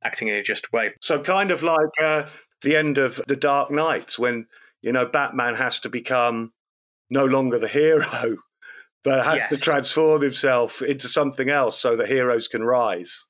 acting 0.03 0.27
in 0.27 0.35
a 0.35 0.43
just 0.43 0.71
way. 0.73 0.93
So, 1.01 1.21
kind 1.21 1.51
of 1.51 1.63
like 1.63 2.01
uh, 2.01 2.27
the 2.61 2.75
end 2.75 2.97
of 2.97 3.21
The 3.27 3.35
Dark 3.35 3.71
Knight, 3.71 4.19
when, 4.19 4.47
you 4.81 4.91
know, 4.91 5.05
Batman 5.05 5.55
has 5.55 5.79
to 5.81 5.89
become 5.89 6.53
no 7.09 7.25
longer 7.25 7.59
the 7.59 7.67
hero, 7.67 8.37
but 9.03 9.25
has 9.25 9.37
yes. 9.37 9.49
to 9.49 9.57
transform 9.57 10.21
himself 10.21 10.81
into 10.81 11.07
something 11.07 11.49
else 11.49 11.79
so 11.79 11.95
the 11.95 12.07
heroes 12.07 12.47
can 12.47 12.63
rise. 12.63 13.25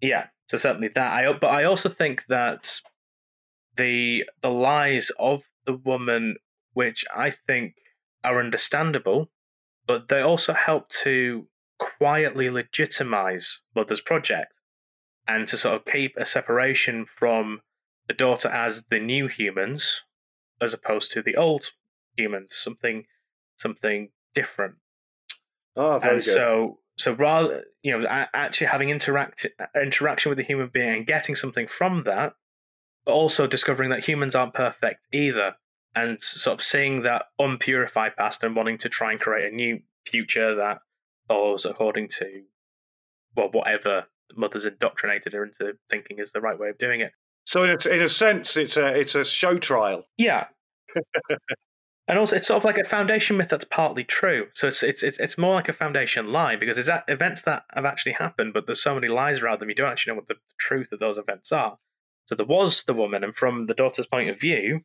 Yeah, 0.00 0.26
so 0.48 0.56
certainly 0.56 0.88
that. 0.88 1.12
I, 1.12 1.32
but 1.32 1.48
I 1.48 1.64
also 1.64 1.88
think 1.88 2.26
that 2.26 2.80
the 3.76 4.24
the 4.42 4.50
lies 4.50 5.10
of 5.18 5.44
the 5.66 5.74
woman, 5.74 6.36
which 6.72 7.04
I 7.14 7.30
think 7.30 7.74
are 8.24 8.40
understandable, 8.40 9.30
but 9.86 10.08
they 10.08 10.20
also 10.20 10.52
help 10.52 10.88
to 11.02 11.46
quietly 11.78 12.50
legitimize 12.50 13.60
Mother's 13.74 14.00
project 14.00 14.58
and 15.26 15.46
to 15.48 15.56
sort 15.56 15.76
of 15.76 15.84
keep 15.84 16.16
a 16.16 16.26
separation 16.26 17.06
from 17.06 17.60
the 18.08 18.14
daughter 18.14 18.48
as 18.48 18.84
the 18.90 18.98
new 18.98 19.28
humans 19.28 20.02
as 20.60 20.74
opposed 20.74 21.12
to 21.12 21.22
the 21.22 21.36
old 21.36 21.72
humans, 22.16 22.54
something 22.54 23.04
something 23.56 24.08
different. 24.34 24.76
Oh, 25.78 25.94
and 25.94 26.02
good. 26.02 26.22
so 26.22 26.80
so 26.98 27.12
rather 27.14 27.64
you 27.82 27.96
know 27.96 28.06
actually 28.08 28.66
having 28.66 28.90
interact 28.90 29.46
interaction 29.80 30.28
with 30.28 30.38
a 30.40 30.42
human 30.42 30.68
being 30.72 30.88
and 30.88 31.06
getting 31.06 31.36
something 31.36 31.68
from 31.68 32.02
that, 32.02 32.34
but 33.06 33.12
also 33.12 33.46
discovering 33.46 33.90
that 33.90 34.04
humans 34.04 34.34
aren't 34.34 34.54
perfect 34.54 35.06
either, 35.12 35.54
and 35.94 36.20
sort 36.20 36.54
of 36.54 36.62
seeing 36.62 37.02
that 37.02 37.26
unpurified 37.38 38.16
past 38.16 38.42
and 38.42 38.56
wanting 38.56 38.76
to 38.78 38.88
try 38.88 39.12
and 39.12 39.20
create 39.20 39.52
a 39.52 39.54
new 39.54 39.80
future 40.04 40.56
that 40.56 40.80
follows 41.28 41.64
according 41.64 42.08
to 42.08 42.42
well 43.36 43.50
whatever 43.52 44.06
mother's 44.36 44.66
indoctrinated 44.66 45.32
her 45.32 45.44
into 45.44 45.74
thinking 45.88 46.18
is 46.18 46.32
the 46.32 46.40
right 46.40 46.58
way 46.58 46.70
of 46.70 46.78
doing 46.78 47.00
it. 47.00 47.12
So 47.44 47.62
in 47.62 47.70
a, 47.70 47.88
in 47.88 48.02
a 48.02 48.08
sense, 48.08 48.56
it's 48.56 48.76
a 48.76 48.98
it's 48.98 49.14
a 49.14 49.24
show 49.24 49.58
trial. 49.58 50.04
Yeah. 50.16 50.46
and 52.08 52.18
also, 52.18 52.36
it's 52.36 52.46
sort 52.46 52.56
of 52.56 52.64
like 52.64 52.78
a 52.78 52.84
foundation 52.84 53.36
myth 53.36 53.50
that's 53.50 53.64
partly 53.64 54.02
true. 54.02 54.48
So 54.54 54.68
it's 54.68 54.82
it's 54.82 55.02
it's, 55.02 55.18
it's 55.18 55.38
more 55.38 55.54
like 55.54 55.68
a 55.68 55.74
foundation 55.74 56.32
lie 56.32 56.56
because 56.56 56.78
it's 56.78 56.88
events 57.06 57.42
that 57.42 57.64
have 57.74 57.84
actually 57.84 58.12
happened, 58.12 58.54
but 58.54 58.66
there's 58.66 58.82
so 58.82 58.94
many 58.94 59.08
lies 59.08 59.40
around 59.40 59.60
them. 59.60 59.68
You 59.68 59.74
don't 59.74 59.90
actually 59.90 60.12
know 60.12 60.16
what 60.16 60.28
the 60.28 60.38
truth 60.58 60.90
of 60.92 61.00
those 61.00 61.18
events 61.18 61.52
are. 61.52 61.78
So 62.26 62.34
there 62.34 62.46
was 62.46 62.84
the 62.84 62.94
woman, 62.94 63.22
and 63.22 63.34
from 63.34 63.66
the 63.66 63.74
daughter's 63.74 64.06
point 64.06 64.30
of 64.30 64.40
view, 64.40 64.80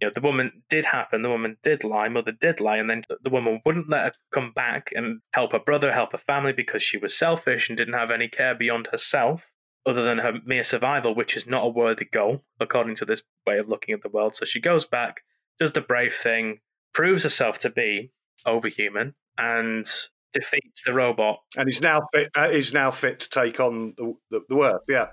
you 0.00 0.06
know, 0.06 0.12
the 0.14 0.20
woman 0.20 0.62
did 0.68 0.84
happen, 0.86 1.22
the 1.22 1.30
woman 1.30 1.56
did 1.62 1.84
lie, 1.84 2.08
mother 2.08 2.32
did 2.32 2.60
lie, 2.60 2.76
and 2.76 2.88
then 2.88 3.02
the 3.22 3.30
woman 3.30 3.60
wouldn't 3.64 3.88
let 3.88 4.04
her 4.04 4.12
come 4.30 4.52
back 4.52 4.92
and 4.94 5.20
help 5.32 5.52
her 5.52 5.58
brother, 5.58 5.92
help 5.92 6.12
her 6.12 6.18
family 6.18 6.52
because 6.52 6.82
she 6.82 6.96
was 6.96 7.16
selfish 7.16 7.68
and 7.68 7.76
didn't 7.76 7.94
have 7.94 8.10
any 8.10 8.28
care 8.28 8.54
beyond 8.54 8.88
herself 8.88 9.50
other 9.86 10.04
than 10.04 10.18
her 10.18 10.34
mere 10.44 10.64
survival, 10.64 11.14
which 11.14 11.36
is 11.36 11.46
not 11.46 11.64
a 11.64 11.68
worthy 11.68 12.04
goal, 12.04 12.44
according 12.60 12.94
to 12.96 13.04
this 13.04 13.22
way 13.46 13.58
of 13.58 13.68
looking 13.68 13.94
at 13.94 14.02
the 14.02 14.08
world. 14.08 14.36
So 14.36 14.44
she 14.44 14.60
goes 14.60 14.84
back, 14.84 15.22
does 15.58 15.72
the 15.72 15.80
brave 15.80 16.14
thing, 16.14 16.60
proves 16.92 17.22
herself 17.22 17.58
to 17.58 17.70
be 17.70 18.12
overhuman, 18.46 19.14
and 19.36 19.86
defeats 20.32 20.84
the 20.84 20.92
robot. 20.92 21.40
And 21.56 21.68
is 21.68 21.80
now 21.80 22.02
fit, 22.12 22.30
uh, 22.36 22.48
is 22.50 22.72
now 22.72 22.90
fit 22.90 23.20
to 23.20 23.30
take 23.30 23.60
on 23.60 23.94
the, 23.96 24.14
the, 24.30 24.40
the 24.48 24.56
work, 24.56 24.82
yeah. 24.88 25.08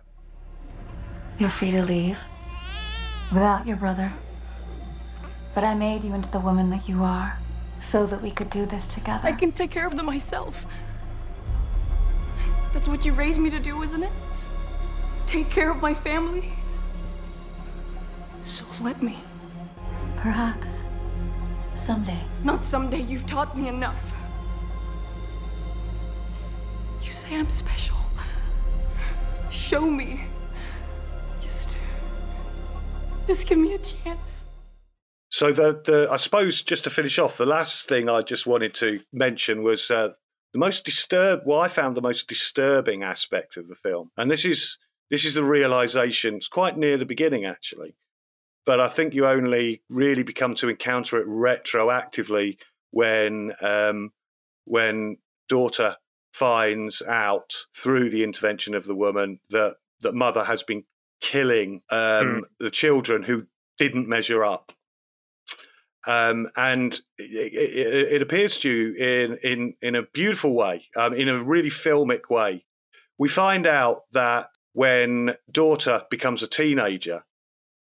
You're 1.40 1.50
free 1.50 1.72
to 1.72 1.84
leave 1.84 2.20
without 3.32 3.68
your 3.68 3.78
brother. 3.78 4.12
But 5.54 5.64
I 5.64 5.74
made 5.74 6.04
you 6.04 6.14
into 6.14 6.30
the 6.32 6.40
woman 6.40 6.70
that 6.70 6.88
you 6.88 7.04
are 7.04 7.38
so 7.80 8.06
that 8.06 8.22
we 8.22 8.32
could 8.32 8.50
do 8.50 8.66
this 8.66 8.86
together. 8.94 9.28
I 9.28 9.32
can 9.32 9.52
take 9.52 9.72
care 9.72 9.88
of 9.88 9.96
them 9.96 10.06
myself. 10.06 10.66
That's 12.74 12.88
what 12.88 13.06
you 13.06 13.14
raised 13.14 13.40
me 13.40 13.50
to 13.52 13.60
do, 13.60 13.82
isn't 13.84 14.04
it? 14.04 14.12
Take 15.26 15.50
care 15.50 15.72
of 15.72 15.82
my 15.82 15.94
family. 15.94 16.52
So 18.44 18.66
let 18.82 19.02
me. 19.02 19.18
Perhaps. 20.26 20.82
Someday. 21.76 22.20
Not 22.44 22.64
someday. 22.64 23.02
You've 23.02 23.28
taught 23.28 23.56
me 23.56 23.68
enough. 23.68 24.12
You 27.04 27.12
say 27.12 27.36
I'm 27.36 27.48
special. 27.48 27.98
Show 29.52 29.86
me. 29.86 30.22
Just. 31.40 31.76
Just 33.28 33.46
give 33.46 33.60
me 33.60 33.76
a 33.76 33.78
chance. 33.78 34.46
So 35.30 35.52
the, 35.52 35.80
the 35.86 36.08
I 36.10 36.16
suppose 36.16 36.64
just 36.64 36.86
to 36.86 36.90
finish 36.90 37.20
off, 37.20 37.38
the 37.38 37.46
last 37.46 37.88
thing 37.88 38.10
I 38.10 38.22
just 38.22 38.48
wanted 38.48 38.74
to 38.76 39.02
mention 39.14 39.62
was 39.62 39.92
uh, 39.92 40.14
the 40.54 40.60
most 40.60 40.86
disturb. 40.86 41.42
Well, 41.46 41.60
I 41.60 41.68
found 41.68 41.96
the 41.96 42.02
most 42.02 42.28
disturbing 42.28 43.04
aspect 43.04 43.58
of 43.58 43.68
the 43.68 43.76
film, 43.76 44.10
and 44.18 44.32
this 44.32 44.44
is 44.44 44.80
this 45.12 45.24
is 45.24 45.36
the 45.36 45.44
realization. 45.44 46.34
It's 46.34 46.48
quite 46.48 46.80
near 46.80 46.98
the 46.98 47.06
beginning, 47.06 47.46
actually, 47.46 47.94
but 48.66 48.80
I 48.80 48.90
think 48.90 49.14
you 49.14 49.28
only 49.28 49.82
really 49.90 50.24
become 50.24 50.56
to 50.56 50.70
encounter 50.70 51.18
it 51.18 51.28
retroactively 51.28 52.58
when 52.92 53.54
um, 53.62 54.12
when 54.66 55.18
daughter 55.48 55.98
finds 56.34 57.02
out 57.02 57.54
through 57.76 58.10
the 58.10 58.24
intervention 58.24 58.76
of 58.76 58.86
the 58.86 58.96
woman 58.96 59.40
that 59.50 59.76
that 60.02 60.14
mother 60.14 60.44
has 60.44 60.64
been 60.64 60.84
killing 61.22 61.82
um, 61.90 62.00
mm. 62.00 62.42
the 62.60 62.72
children 62.72 63.24
who 63.24 63.46
didn't 63.78 64.08
measure 64.08 64.44
up 64.44 64.74
um, 66.08 66.50
and 66.56 66.94
it, 67.18 67.54
it, 67.54 68.14
it, 68.14 68.22
appears 68.22 68.60
to 68.60 68.70
you 68.70 68.94
in 68.94 69.38
in 69.38 69.74
in 69.82 69.96
a 69.96 70.04
beautiful 70.04 70.54
way, 70.54 70.86
um, 70.96 71.14
in 71.14 71.28
a 71.28 71.44
really 71.44 71.72
filmic 71.72 72.30
way. 72.30 72.66
We 73.18 73.28
find 73.28 73.66
out 73.66 74.04
that 74.12 74.50
when 74.74 75.36
daughter 75.52 76.04
becomes 76.12 76.44
a 76.44 76.48
teenager, 76.48 77.24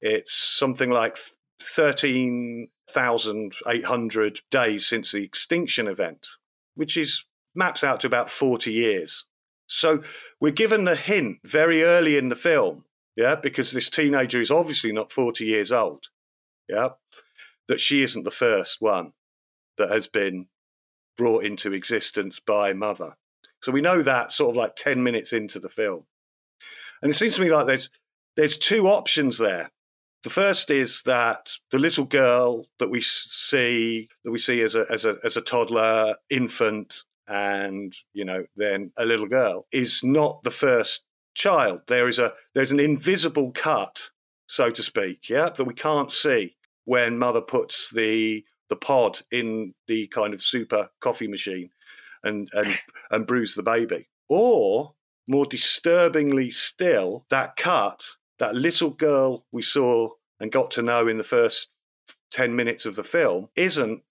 it's 0.00 0.33
something 0.33 0.90
like 0.90 1.16
thirteen 1.61 2.68
thousand 2.90 3.54
eight 3.66 3.85
hundred 3.85 4.40
days 4.50 4.87
since 4.87 5.12
the 5.12 5.24
extinction 5.24 5.87
event, 5.87 6.26
which 6.74 6.96
is 6.96 7.24
maps 7.54 7.83
out 7.83 8.00
to 8.00 8.07
about 8.07 8.30
forty 8.30 8.72
years. 8.72 9.24
So 9.66 10.02
we're 10.40 10.52
given 10.52 10.85
the 10.85 10.96
hint 10.96 11.38
very 11.44 11.83
early 11.83 12.16
in 12.18 12.28
the 12.28 12.37
film, 12.37 12.85
yeah, 13.16 13.35
because 13.35 13.72
this 13.72 13.88
teenager 13.88 14.40
is 14.40 14.50
obviously 14.50 14.92
not 14.92 15.12
forty 15.12 15.46
years 15.46 15.72
old, 15.72 16.07
yeah 16.68 16.90
that 17.68 17.80
she 17.80 18.02
isn't 18.02 18.24
the 18.24 18.30
first 18.30 18.80
one 18.80 19.12
that 19.78 19.90
has 19.90 20.07
been 20.07 20.46
brought 21.16 21.44
into 21.44 21.72
existence 21.72 22.40
by 22.40 22.72
mother. 22.72 23.16
So 23.62 23.72
we 23.72 23.80
know 23.80 24.02
that 24.02 24.33
sort 24.33 24.50
of 24.50 24.57
like 24.57 24.76
10 24.76 25.02
minutes 25.02 25.33
into 25.33 25.59
the 25.59 25.68
film. 25.68 26.04
And 27.02 27.11
it 27.11 27.14
seems 27.14 27.37
to 27.37 27.40
me 27.40 27.52
like 27.52 27.66
there's 27.66 27.90
there's 28.37 28.59
two 28.59 28.88
options 28.88 29.38
there. 29.38 29.70
The 30.24 30.30
first 30.30 30.70
is 30.70 31.02
that 31.02 31.52
the 31.70 31.78
little 31.78 32.06
girl 32.06 32.66
that 32.78 32.88
we 32.88 33.02
see 33.02 34.08
that 34.24 34.30
we 34.30 34.38
see 34.38 34.62
as 34.62 34.74
a 34.74 34.87
as 34.90 35.04
a 35.04 35.18
as 35.22 35.37
a 35.37 35.42
toddler, 35.42 36.16
infant, 36.30 37.02
and 37.28 37.94
you 38.14 38.24
know 38.24 38.46
then 38.56 38.90
a 38.96 39.04
little 39.04 39.26
girl 39.26 39.66
is 39.70 40.02
not 40.02 40.42
the 40.42 40.50
first 40.50 41.02
child. 41.34 41.82
There 41.88 42.08
is 42.08 42.18
a 42.18 42.32
there's 42.54 42.72
an 42.72 42.80
invisible 42.80 43.52
cut, 43.52 44.10
so 44.46 44.70
to 44.70 44.82
speak, 44.82 45.28
yeah, 45.28 45.50
that 45.50 45.64
we 45.64 45.74
can't 45.74 46.10
see 46.10 46.56
when 46.87 47.18
mother 47.18 47.42
puts 47.42 47.90
the 47.90 48.44
the 48.70 48.76
pod 48.76 49.20
in 49.30 49.74
the 49.88 50.06
kind 50.06 50.32
of 50.32 50.42
super 50.42 50.88
coffee 51.00 51.28
machine 51.28 51.68
and 52.22 52.48
and 52.54 52.80
and 53.10 53.26
brews 53.26 53.54
the 53.54 53.62
baby 53.62 54.08
or 54.28 54.94
more 55.26 55.46
disturbingly 55.46 56.50
still, 56.50 57.24
that 57.30 57.56
cut, 57.56 58.04
that 58.44 58.54
little 58.54 58.90
girl 58.90 59.46
we 59.52 59.62
saw 59.62 60.11
and 60.38 60.52
got 60.52 60.70
to 60.72 60.83
know 60.83 61.09
in 61.09 61.16
the 61.16 61.24
first 61.24 61.68
10 62.33 62.54
minutes 62.54 62.85
of 62.85 62.94
the 62.94 63.04
film, 63.04 63.48
isn't 63.57 64.02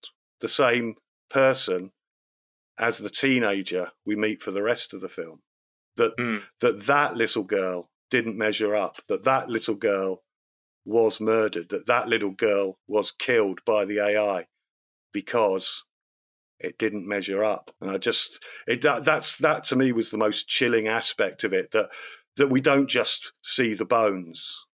the 0.41 0.48
same 0.48 0.96
person 1.30 1.91
as 2.80 2.98
the 2.98 3.10
teenager 3.10 3.91
we 4.06 4.15
meet 4.15 4.41
for 4.41 4.50
the 4.50 4.63
rest 4.63 4.91
of 4.93 5.02
the 5.02 5.10
film. 5.10 5.41
That, 5.98 6.17
Mm. 6.17 6.41
that 6.62 6.86
that 6.88 7.15
little 7.15 7.43
girl 7.43 7.91
didn't 8.10 8.36
measure 8.36 8.76
up, 8.76 8.96
that 9.08 9.24
that 9.26 9.50
little 9.50 9.76
girl 9.76 10.24
was 10.84 11.19
murdered, 11.19 11.69
that 11.69 11.86
that 11.86 12.08
little 12.08 12.32
girl 12.32 12.80
was 12.88 13.12
killed 13.12 13.60
by 13.65 13.86
the 13.86 14.00
AI 14.00 14.48
because 15.12 15.84
it 16.60 16.80
didn't 16.80 17.08
measure 17.08 17.43
up. 17.43 17.69
And 17.80 17.91
I 17.91 18.00
just 18.00 18.43
it 18.65 18.82
that, 18.82 19.04
that's 19.04 19.36
that 19.38 19.63
to 19.65 19.76
me 19.76 19.91
was 19.91 20.10
the 20.10 20.17
most 20.17 20.48
chilling 20.48 20.88
aspect 20.88 21.43
of 21.43 21.54
it 21.54 21.72
that 21.72 21.89
that 22.38 22.50
we 22.50 22.62
don't 22.62 22.88
just 22.88 23.34
see 23.43 23.74
the 23.74 23.86
bones. 23.86 24.65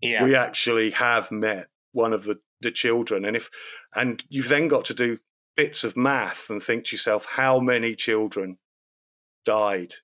Yeah. 0.00 0.24
We 0.24 0.34
actually 0.34 0.90
have 0.90 1.30
met 1.30 1.68
one 1.92 2.12
of 2.12 2.24
the 2.24 2.40
the 2.60 2.70
children 2.70 3.24
and 3.24 3.36
if 3.36 3.50
and 3.94 4.24
you've 4.28 4.48
then 4.48 4.66
got 4.66 4.84
to 4.84 4.94
do 4.94 5.18
bits 5.56 5.84
of 5.84 5.96
math 5.96 6.48
and 6.48 6.62
think 6.62 6.86
to 6.86 6.96
yourself 6.96 7.26
how 7.30 7.60
many 7.60 7.94
children 7.94 8.58
died 9.44 9.94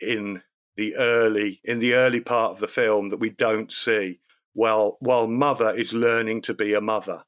in 0.00 0.42
the 0.76 0.94
early 0.96 1.60
in 1.64 1.78
the 1.78 1.94
early 1.94 2.20
part 2.20 2.52
of 2.52 2.60
the 2.60 2.68
film 2.68 3.08
that 3.08 3.20
we 3.20 3.30
don't 3.30 3.72
see 3.72 4.20
while 4.52 4.96
while 5.00 5.26
mother 5.26 5.70
is 5.70 5.94
learning 5.94 6.42
to 6.42 6.52
be 6.52 6.74
a 6.74 6.80
mother 6.80 7.24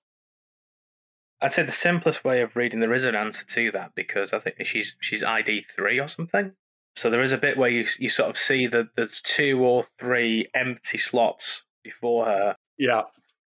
I'd 1.40 1.52
say 1.52 1.62
the 1.62 1.72
simplest 1.72 2.24
way 2.24 2.40
of 2.40 2.56
reading 2.56 2.80
there 2.80 2.94
is 2.94 3.04
an 3.04 3.14
answer 3.14 3.44
to 3.44 3.70
that 3.72 3.94
because 3.94 4.32
I 4.32 4.38
think 4.38 4.64
she's 4.64 4.96
she's 5.00 5.22
ID 5.22 5.62
three 5.62 6.00
or 6.00 6.08
something. 6.08 6.52
So 6.96 7.10
there 7.10 7.22
is 7.22 7.32
a 7.32 7.38
bit 7.38 7.56
where 7.56 7.70
you 7.70 7.86
you 7.98 8.08
sort 8.08 8.30
of 8.30 8.38
see 8.38 8.66
that 8.68 8.96
there's 8.96 9.20
two 9.20 9.62
or 9.64 9.84
three 9.84 10.48
empty 10.54 10.98
slots 10.98 11.64
before 11.84 12.24
her, 12.26 12.56
yeah 12.78 13.02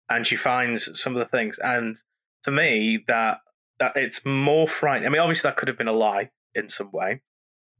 and 0.09 0.27
she 0.27 0.37
finds 0.37 1.01
some 1.01 1.15
of 1.15 1.19
the 1.19 1.27
things. 1.27 1.59
And 1.59 2.01
for 2.43 2.51
me, 2.51 3.05
that 3.07 3.41
that 3.79 3.97
it's 3.97 4.25
more 4.25 4.67
frightening. 4.67 5.07
I 5.07 5.11
mean, 5.11 5.21
obviously 5.21 5.49
that 5.49 5.57
could 5.57 5.69
have 5.69 5.79
been 5.79 5.89
a 5.89 5.93
lie 5.93 6.31
in 6.55 6.69
some 6.69 6.91
way. 6.93 7.21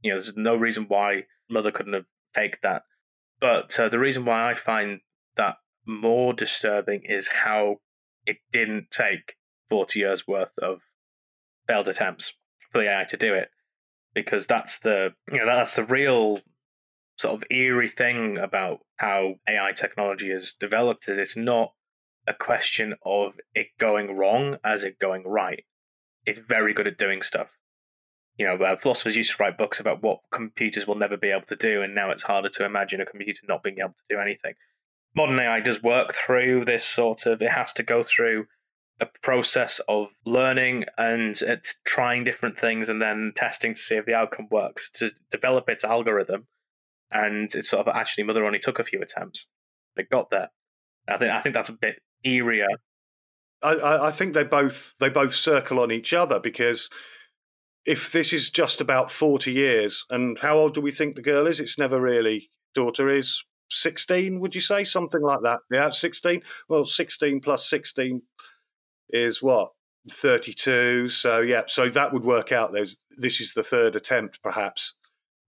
You 0.01 0.11
know, 0.11 0.15
there's 0.17 0.37
no 0.37 0.55
reason 0.55 0.85
why 0.87 1.25
mother 1.49 1.71
couldn't 1.71 1.93
have 1.93 2.05
faked 2.33 2.61
that. 2.63 2.83
But 3.41 3.77
uh, 3.77 3.89
the 3.89 3.99
reason 3.99 4.23
why 4.23 4.49
I 4.49 4.53
find 4.53 5.01
that 5.35 5.57
more 5.85 6.33
disturbing 6.33 7.01
is 7.03 7.29
how 7.43 7.77
it 8.25 8.37
didn't 8.51 8.91
take 8.91 9.35
40 9.69 9.99
years 9.99 10.27
worth 10.27 10.53
of 10.61 10.79
failed 11.67 11.89
attempts 11.89 12.33
for 12.71 12.79
the 12.79 12.89
AI 12.89 13.03
to 13.05 13.17
do 13.17 13.33
it. 13.33 13.49
Because 14.13 14.47
that's 14.47 14.79
the 14.79 15.13
you 15.31 15.37
know 15.37 15.45
that's 15.45 15.75
the 15.75 15.83
real 15.83 16.41
sort 17.17 17.35
of 17.35 17.43
eerie 17.51 17.89
thing 17.89 18.37
about 18.37 18.79
how 18.97 19.35
AI 19.47 19.71
technology 19.73 20.31
is 20.31 20.55
developed 20.57 21.07
is 21.09 21.17
it's 21.17 21.35
not 21.35 21.73
a 22.25 22.33
question 22.33 22.95
of 23.05 23.33
it 23.53 23.67
going 23.77 24.15
wrong 24.15 24.57
as 24.63 24.83
it 24.83 24.99
going 24.99 25.27
right. 25.27 25.65
It's 26.25 26.39
very 26.39 26.73
good 26.73 26.87
at 26.87 26.97
doing 26.97 27.21
stuff. 27.21 27.49
You 28.37 28.45
know, 28.45 28.55
uh, 28.55 28.77
philosophers 28.77 29.17
used 29.17 29.35
to 29.35 29.43
write 29.43 29.57
books 29.57 29.81
about 29.81 30.01
what 30.01 30.19
computers 30.31 30.87
will 30.87 30.95
never 30.95 31.17
be 31.17 31.29
able 31.29 31.45
to 31.47 31.57
do, 31.57 31.81
and 31.81 31.93
now 31.93 32.09
it's 32.09 32.23
harder 32.23 32.47
to 32.49 32.65
imagine 32.65 33.01
a 33.01 33.05
computer 33.05 33.41
not 33.47 33.63
being 33.63 33.79
able 33.79 33.89
to 33.89 34.15
do 34.15 34.19
anything. 34.19 34.53
Modern 35.13 35.39
AI 35.39 35.59
does 35.59 35.83
work 35.83 36.13
through 36.13 36.63
this 36.63 36.85
sort 36.85 37.25
of, 37.25 37.41
it 37.41 37.51
has 37.51 37.73
to 37.73 37.83
go 37.83 38.01
through 38.03 38.45
a 38.99 39.07
process 39.21 39.79
of 39.87 40.07
learning 40.25 40.85
and 40.97 41.41
uh, 41.43 41.53
it's 41.53 41.75
trying 41.85 42.23
different 42.23 42.59
things 42.59 42.89
and 42.89 43.01
then 43.01 43.31
testing 43.35 43.73
to 43.73 43.81
see 43.81 43.95
if 43.95 44.05
the 44.05 44.13
outcome 44.13 44.47
works 44.51 44.89
to 44.91 45.11
develop 45.31 45.69
its 45.69 45.83
algorithm. 45.83 46.47
And 47.11 47.53
it's 47.55 47.69
sort 47.69 47.87
of 47.87 47.95
actually, 47.95 48.25
Mother 48.25 48.45
only 48.45 48.59
took 48.59 48.79
a 48.79 48.83
few 48.83 49.01
attempts. 49.01 49.47
It 49.95 50.09
got 50.09 50.29
there. 50.29 50.49
I 51.07 51.17
think 51.17 51.31
I 51.31 51.41
think 51.41 51.55
that's 51.55 51.69
a 51.69 51.73
bit 51.73 51.99
eerier. 52.25 52.67
I, 53.61 54.07
I, 54.07 54.11
think 54.11 54.33
they 54.33 54.43
both 54.43 54.93
they 54.99 55.09
both 55.09 55.33
circle 55.33 55.79
on 55.79 55.91
each 55.91 56.13
other 56.13 56.39
because 56.39 56.89
if 57.85 58.11
this 58.11 58.31
is 58.31 58.49
just 58.49 58.79
about 58.79 59.11
40 59.11 59.51
years 59.51 60.05
and 60.09 60.39
how 60.39 60.57
old 60.57 60.75
do 60.75 60.81
we 60.81 60.91
think 60.91 61.15
the 61.15 61.21
girl 61.21 61.45
is 61.45 61.59
it's 61.59 61.77
never 61.77 61.99
really 61.99 62.49
daughter 62.73 63.09
is 63.09 63.43
16 63.71 64.39
would 64.39 64.55
you 64.55 64.61
say 64.61 64.83
something 64.83 65.21
like 65.21 65.41
that 65.43 65.59
yeah 65.71 65.89
16 65.89 66.41
well 66.69 66.85
16 66.85 67.41
plus 67.41 67.69
16 67.69 68.21
is 69.09 69.41
what 69.41 69.71
32 70.11 71.09
so 71.09 71.41
yeah 71.41 71.63
so 71.67 71.89
that 71.89 72.13
would 72.13 72.23
work 72.23 72.51
out. 72.51 72.71
There's 72.71 72.97
this 73.17 73.41
is 73.41 73.53
the 73.53 73.63
third 73.63 73.95
attempt 73.95 74.41
perhaps. 74.41 74.93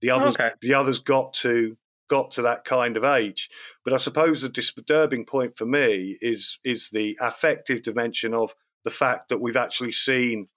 The 0.01 0.11
others 0.11 0.35
Okay. 0.35 0.51
the 0.61 0.73
others 0.73 0.99
got 0.99 1.33
to 1.35 1.77
got 2.09 2.31
to 2.31 2.41
that 2.41 2.65
kind 2.65 2.97
of 2.97 3.03
age. 3.03 3.49
But 3.83 3.93
i 3.93 3.97
suppose 3.97 4.41
the 4.41 4.49
disturbing 4.49 5.25
point 5.25 5.57
for 5.57 5.65
me 5.65 6.17
is 6.21 6.59
is 6.63 6.89
the 6.91 7.17
affective 7.21 7.83
dimension 7.83 8.33
of 8.33 8.53
the 8.83 8.91
fact 8.91 9.29
that 9.29 9.39
we've 9.39 9.57
actually 9.57 9.91
seen 9.91 10.47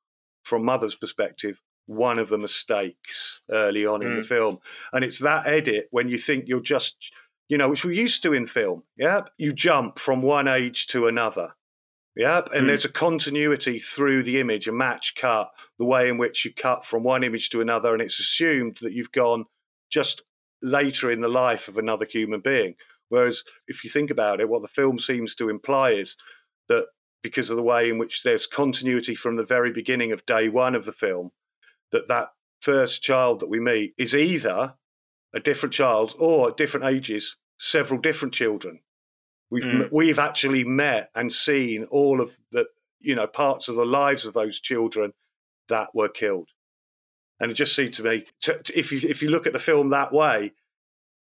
from 0.42 0.64
mother's 0.64 0.94
perspective 0.96 1.60
one 1.86 2.18
of 2.18 2.30
the 2.30 2.38
mistakes 2.38 3.42
early 3.50 3.84
on 3.84 4.02
in 4.02 4.16
the 4.16 4.22
mm. 4.22 4.26
film. 4.26 4.58
And 4.92 5.04
it's 5.04 5.18
that 5.18 5.46
edit 5.46 5.88
when 5.90 6.08
you 6.08 6.18
think 6.18 6.44
you're 6.48 6.60
just 6.60 7.12
you 7.48 7.58
know 7.58 7.68
which 7.68 7.84
we're 7.84 7.92
used 7.92 8.22
to 8.24 8.32
in 8.32 8.46
film. 8.46 8.82
Yeah 8.96 9.22
you 9.38 9.52
jump 9.52 9.98
from 9.98 10.22
one 10.22 10.48
age 10.48 10.86
to 10.88 11.06
another 11.06 11.54
yeah 12.16 12.42
and 12.52 12.64
Mm. 12.64 12.66
there's 12.68 12.84
a 12.84 12.92
continuity 12.92 13.78
through 13.78 14.22
the 14.22 14.40
image 14.40 14.68
a 14.68 14.72
match 14.72 15.14
cut 15.16 15.50
the 15.78 15.84
way 15.84 16.08
in 16.08 16.18
which 16.18 16.44
you 16.44 16.52
cut 16.54 16.84
from 16.86 17.02
one 17.02 17.24
image 17.24 17.50
to 17.50 17.60
another 17.60 17.92
and 17.92 18.02
it's 18.02 18.20
assumed 18.20 18.78
that 18.82 18.92
you've 18.92 19.12
gone 19.12 19.44
just 19.90 20.22
later 20.62 21.10
in 21.10 21.20
the 21.20 21.28
life 21.28 21.68
of 21.68 21.76
another 21.76 22.04
human 22.06 22.40
being 22.40 22.74
whereas 23.08 23.42
if 23.68 23.84
you 23.84 23.90
think 23.90 24.10
about 24.10 24.40
it 24.40 24.48
what 24.48 24.62
the 24.62 24.68
film 24.68 24.98
seems 24.98 25.34
to 25.34 25.48
imply 25.48 25.90
is 25.90 26.16
that 26.68 26.86
because 27.22 27.50
of 27.50 27.56
the 27.56 27.62
way 27.62 27.88
in 27.88 27.98
which 27.98 28.22
there's 28.22 28.46
continuity 28.46 29.14
from 29.14 29.36
the 29.36 29.44
very 29.44 29.72
beginning 29.72 30.12
of 30.12 30.24
day 30.26 30.48
one 30.48 30.74
of 30.74 30.84
the 30.84 30.92
film 30.92 31.30
that 31.92 32.08
that 32.08 32.28
first 32.60 33.02
child 33.02 33.40
that 33.40 33.48
we 33.50 33.60
meet 33.60 33.92
is 33.98 34.14
either 34.14 34.74
a 35.34 35.40
different 35.40 35.72
child 35.74 36.14
or 36.18 36.48
at 36.48 36.56
different 36.56 36.86
ages 36.86 37.36
several 37.58 38.00
different 38.00 38.32
children 38.32 38.80
we've 39.54 39.64
Mm. 39.64 39.88
we've 39.92 40.18
actually 40.18 40.64
met 40.64 41.10
and 41.14 41.32
seen 41.32 41.84
all 41.84 42.20
of 42.20 42.36
the 42.50 42.66
you 43.00 43.14
know 43.14 43.26
parts 43.26 43.68
of 43.68 43.76
the 43.76 43.86
lives 43.86 44.24
of 44.26 44.34
those 44.34 44.60
children 44.60 45.12
that 45.68 45.88
were 45.94 46.08
killed 46.08 46.48
and 47.40 47.50
it 47.50 47.54
just 47.54 47.74
seemed 47.76 47.94
to 47.94 48.02
me 48.02 48.24
to, 48.40 48.58
to- 48.64 48.78
if 48.78 48.90
you 48.92 48.98
if 49.08 49.22
you 49.22 49.30
look 49.30 49.46
at 49.46 49.52
the 49.52 49.58
film 49.70 49.90
that 49.90 50.12
way 50.12 50.52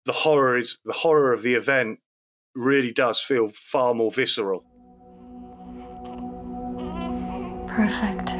the 0.06 0.12
horror 0.24 0.56
is 0.56 0.78
the 0.84 0.92
horror 1.04 1.32
of 1.32 1.42
the 1.42 1.54
event 1.54 1.98
really 2.54 2.92
does 2.92 3.20
feel 3.20 3.50
far 3.54 3.92
more 3.94 4.10
visceral 4.12 4.64
Perfect, 7.76 8.30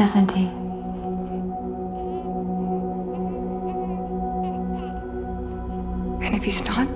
isn't 0.00 0.30
he? 0.32 0.46
And 6.24 6.34
if 6.34 6.44
he's 6.44 6.64
not, 6.64 6.88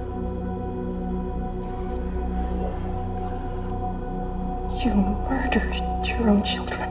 you 4.89 4.95
murdered 5.29 6.09
your 6.09 6.31
own 6.31 6.43
children. 6.43 6.89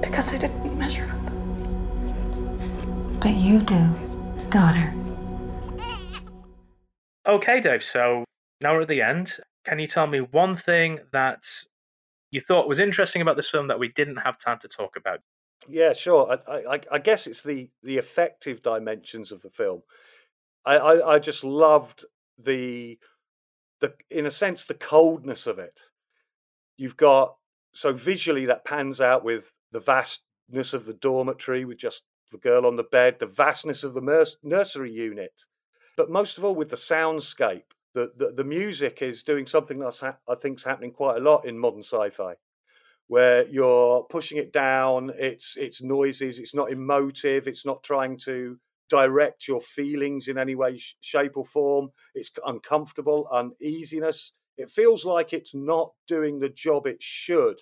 Because 0.00 0.32
they 0.32 0.38
didn't 0.38 0.78
measure 0.78 1.04
up. 1.04 1.18
But 3.20 3.34
you 3.34 3.60
do, 3.60 3.94
daughter. 4.50 4.92
Okay, 7.26 7.60
Dave. 7.60 7.84
So 7.84 8.24
now 8.60 8.74
we're 8.74 8.82
at 8.82 8.88
the 8.88 9.02
end. 9.02 9.38
Can 9.64 9.78
you 9.78 9.86
tell 9.86 10.08
me 10.08 10.20
one 10.20 10.56
thing 10.56 10.98
that 11.12 11.44
you 12.32 12.40
thought 12.40 12.68
was 12.68 12.80
interesting 12.80 13.22
about 13.22 13.36
this 13.36 13.48
film 13.48 13.68
that 13.68 13.78
we 13.78 13.88
didn't 13.88 14.16
have 14.16 14.38
time 14.38 14.58
to 14.60 14.68
talk 14.68 14.96
about? 14.96 15.20
Yeah, 15.68 15.92
sure. 15.92 16.36
I, 16.48 16.74
I, 16.74 16.80
I 16.90 16.98
guess 16.98 17.28
it's 17.28 17.44
the 17.44 17.70
the 17.84 17.98
affective 17.98 18.62
dimensions 18.62 19.30
of 19.30 19.42
the 19.42 19.50
film. 19.50 19.82
I, 20.64 20.76
I, 20.76 21.14
I 21.14 21.18
just 21.20 21.44
loved 21.44 22.04
the 22.36 22.98
the 23.82 23.94
in 24.10 24.24
a 24.24 24.30
sense 24.30 24.64
the 24.64 24.74
coldness 24.74 25.46
of 25.46 25.58
it. 25.58 25.80
You've 26.78 26.96
got 26.96 27.36
so 27.74 27.92
visually 27.92 28.46
that 28.46 28.64
pans 28.64 29.00
out 29.00 29.24
with 29.24 29.52
the 29.70 29.80
vastness 29.80 30.72
of 30.72 30.86
the 30.86 30.94
dormitory 30.94 31.64
with 31.66 31.78
just 31.78 32.04
the 32.30 32.38
girl 32.38 32.64
on 32.64 32.76
the 32.76 32.82
bed, 32.84 33.18
the 33.18 33.26
vastness 33.26 33.84
of 33.84 33.92
the 33.92 34.00
nurs- 34.00 34.38
nursery 34.42 34.90
unit, 34.90 35.42
but 35.96 36.10
most 36.10 36.38
of 36.38 36.44
all 36.44 36.54
with 36.54 36.70
the 36.70 36.76
soundscape. 36.76 37.64
The, 37.94 38.10
the 38.16 38.32
the 38.32 38.44
music 38.44 39.02
is 39.02 39.22
doing 39.22 39.46
something 39.46 39.78
that 39.80 39.98
ha- 39.98 40.16
I 40.26 40.34
think 40.36 40.58
is 40.58 40.64
happening 40.64 40.92
quite 40.92 41.18
a 41.18 41.20
lot 41.20 41.44
in 41.44 41.58
modern 41.58 41.82
sci-fi 41.82 42.36
where 43.08 43.46
you're 43.48 44.04
pushing 44.04 44.38
it 44.38 44.54
down 44.54 45.12
it's 45.18 45.56
it's 45.58 45.82
noises 45.82 46.38
it's 46.38 46.54
not 46.54 46.70
emotive 46.70 47.46
it's 47.46 47.66
not 47.66 47.82
trying 47.82 48.16
to 48.16 48.58
direct 48.92 49.48
your 49.48 49.60
feelings 49.60 50.28
in 50.28 50.36
any 50.36 50.54
way 50.54 50.78
shape 51.00 51.36
or 51.36 51.46
form 51.46 51.88
it's 52.14 52.30
uncomfortable 52.46 53.26
uneasiness 53.32 54.32
it 54.58 54.70
feels 54.70 55.06
like 55.06 55.32
it's 55.32 55.54
not 55.54 55.92
doing 56.06 56.38
the 56.38 56.50
job 56.50 56.86
it 56.86 57.02
should 57.02 57.56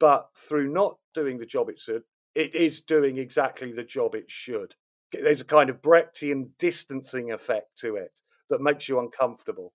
but 0.00 0.26
through 0.36 0.68
not 0.68 0.96
doing 1.14 1.38
the 1.38 1.46
job 1.46 1.68
it 1.68 1.78
should 1.78 2.02
it 2.34 2.52
is 2.54 2.80
doing 2.80 3.16
exactly 3.18 3.72
the 3.72 3.84
job 3.84 4.14
it 4.16 4.28
should 4.28 4.74
there's 5.12 5.40
a 5.40 5.44
kind 5.44 5.70
of 5.70 5.82
Brechtian 5.82 6.50
distancing 6.58 7.32
effect 7.32 7.76
to 7.78 7.96
it 7.96 8.18
that 8.50 8.60
makes 8.60 8.88
you 8.88 8.98
uncomfortable. 8.98 9.72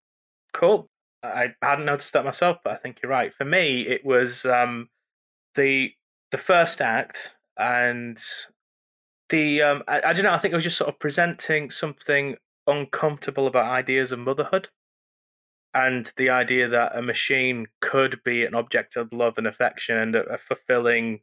Cool. 0.53 0.89
I 1.23 1.53
hadn't 1.61 1.85
noticed 1.85 2.13
that 2.13 2.25
myself, 2.25 2.57
but 2.63 2.73
I 2.73 2.77
think 2.77 2.99
you're 3.01 3.11
right. 3.11 3.33
For 3.33 3.45
me, 3.45 3.81
it 3.81 4.05
was 4.05 4.45
um, 4.45 4.89
the 5.55 5.91
the 6.31 6.37
first 6.37 6.81
act 6.81 7.35
and 7.57 8.21
the 9.29 9.61
um, 9.61 9.83
I, 9.87 10.01
I 10.05 10.13
don't 10.13 10.23
know. 10.23 10.33
I 10.33 10.37
think 10.37 10.53
it 10.53 10.57
was 10.57 10.63
just 10.63 10.77
sort 10.77 10.89
of 10.89 10.99
presenting 10.99 11.69
something 11.69 12.35
uncomfortable 12.65 13.47
about 13.47 13.71
ideas 13.71 14.11
of 14.11 14.19
motherhood 14.19 14.69
and 15.73 16.11
the 16.17 16.29
idea 16.29 16.67
that 16.67 16.95
a 16.95 17.01
machine 17.01 17.67
could 17.81 18.21
be 18.23 18.45
an 18.45 18.55
object 18.55 18.95
of 18.95 19.13
love 19.13 19.37
and 19.37 19.47
affection 19.47 19.97
and 19.97 20.15
a, 20.15 20.23
a 20.23 20.37
fulfilling 20.37 21.21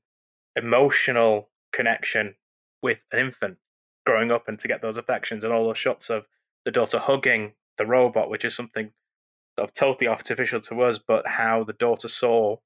emotional 0.57 1.51
connection 1.73 2.37
with 2.83 3.05
an 3.13 3.19
infant 3.19 3.59
growing 4.07 4.31
up 4.31 4.47
and 4.49 4.59
to 4.59 4.69
get 4.69 4.83
those 4.83 4.97
affections 4.97 5.43
and 5.43 5.53
all 5.53 5.67
those 5.67 5.79
shots 5.79 6.11
of 6.11 6.27
the 6.65 6.71
daughter 6.71 6.99
hugging 6.99 7.53
the 7.79 7.87
robot, 7.87 8.31
which 8.31 8.45
is 8.45 8.55
something 8.55 8.93
sort 9.59 9.69
of 9.69 9.75
totally 9.75 10.09
artificial 10.09 10.61
to 10.61 10.83
us, 10.83 10.99
but 10.99 11.27
how 11.27 11.65
the 11.65 11.73
daughter 11.73 12.09
saw 12.09 12.57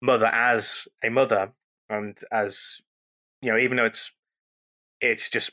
mother 0.00 0.26
as 0.26 0.88
a 1.04 1.08
mother 1.08 1.52
and 1.88 2.18
as 2.32 2.80
you 3.40 3.50
know, 3.50 3.58
even 3.58 3.76
though 3.76 3.84
it's 3.84 4.12
it's 5.02 5.28
just 5.28 5.50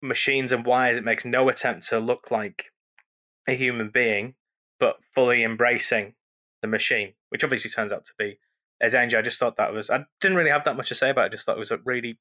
machines 0.00 0.52
and 0.52 0.66
wires, 0.66 0.96
it 0.96 1.04
makes 1.04 1.24
no 1.24 1.48
attempt 1.48 1.88
to 1.88 1.98
look 1.98 2.30
like 2.30 2.72
a 3.48 3.54
human 3.54 3.90
being 3.90 4.34
but 4.78 4.96
fully 5.14 5.44
embracing 5.44 6.14
the 6.60 6.68
machine, 6.68 7.12
which 7.28 7.44
obviously 7.44 7.70
turns 7.70 7.92
out 7.92 8.04
to 8.04 8.12
be 8.18 8.38
a 8.80 8.90
danger. 8.90 9.16
I 9.16 9.22
just 9.22 9.38
thought 9.38 9.56
that 9.56 9.72
was 9.72 9.90
I 9.90 10.04
didn't 10.20 10.36
really 10.36 10.50
have 10.50 10.64
that 10.64 10.76
much 10.76 10.88
to 10.88 10.94
say 10.94 11.10
about 11.10 11.22
it. 11.22 11.26
I 11.26 11.28
just 11.28 11.46
thought 11.46 11.56
it 11.56 11.60
was 11.60 11.70
a 11.70 11.78
really 11.84 12.18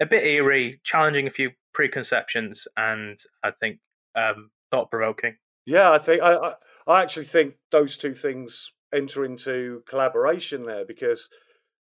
a 0.00 0.06
bit 0.06 0.24
eerie, 0.24 0.80
challenging 0.84 1.26
a 1.26 1.30
few 1.30 1.50
preconceptions, 1.74 2.66
and 2.76 3.18
I 3.42 3.50
think 3.50 3.80
um, 4.14 4.50
thought 4.70 4.90
provoking. 4.90 5.36
Yeah, 5.66 5.92
I 5.92 5.98
think 5.98 6.22
I, 6.22 6.34
I 6.34 6.54
I 6.86 7.02
actually 7.02 7.26
think 7.26 7.56
those 7.70 7.98
two 7.98 8.14
things 8.14 8.72
enter 8.92 9.24
into 9.24 9.82
collaboration 9.86 10.64
there 10.64 10.86
because 10.86 11.28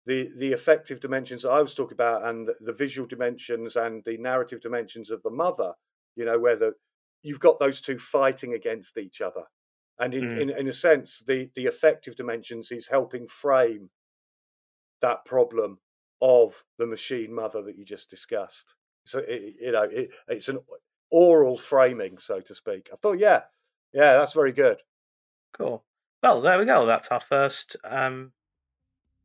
the 0.09 0.29
the 0.37 0.53
affective 0.53 0.99
dimensions 0.99 1.43
that 1.43 1.51
I 1.51 1.61
was 1.61 1.73
talking 1.73 1.95
about 1.95 2.25
and 2.25 2.47
the, 2.47 2.55
the 2.59 2.73
visual 2.73 3.07
dimensions 3.07 3.75
and 3.75 4.03
the 4.03 4.17
narrative 4.17 4.61
dimensions 4.61 5.11
of 5.11 5.23
the 5.23 5.29
mother, 5.29 5.73
you 6.15 6.25
know, 6.25 6.39
where 6.39 6.55
the 6.55 6.73
you've 7.21 7.39
got 7.39 7.59
those 7.59 7.81
two 7.81 7.99
fighting 7.99 8.53
against 8.53 8.97
each 8.97 9.21
other 9.21 9.43
and 9.99 10.15
in, 10.15 10.23
mm. 10.23 10.41
in, 10.41 10.49
in 10.49 10.67
a 10.67 10.73
sense, 10.73 11.21
the, 11.27 11.49
the 11.55 11.67
affective 11.67 12.15
dimensions 12.15 12.71
is 12.71 12.87
helping 12.87 13.27
frame 13.27 13.89
that 15.01 15.25
problem 15.25 15.79
of 16.21 16.63
the 16.77 16.87
machine 16.87 17.33
mother 17.33 17.61
that 17.61 17.77
you 17.77 17.83
just 17.83 18.09
discussed. 18.09 18.75
So, 19.05 19.19
it, 19.19 19.55
you 19.59 19.71
know, 19.73 19.83
it, 19.83 20.11
it's 20.27 20.47
an 20.47 20.59
aural 21.11 21.57
framing, 21.57 22.17
so 22.17 22.39
to 22.39 22.55
speak. 22.55 22.89
I 22.91 22.95
thought, 22.95 23.19
yeah, 23.19 23.41
yeah, 23.93 24.13
that's 24.13 24.33
very 24.33 24.53
good. 24.53 24.81
Cool. 25.57 25.83
Well, 26.23 26.41
there 26.41 26.59
we 26.59 26.65
go. 26.65 26.85
That's 26.85 27.09
our 27.09 27.19
first. 27.19 27.75
Um, 27.83 28.31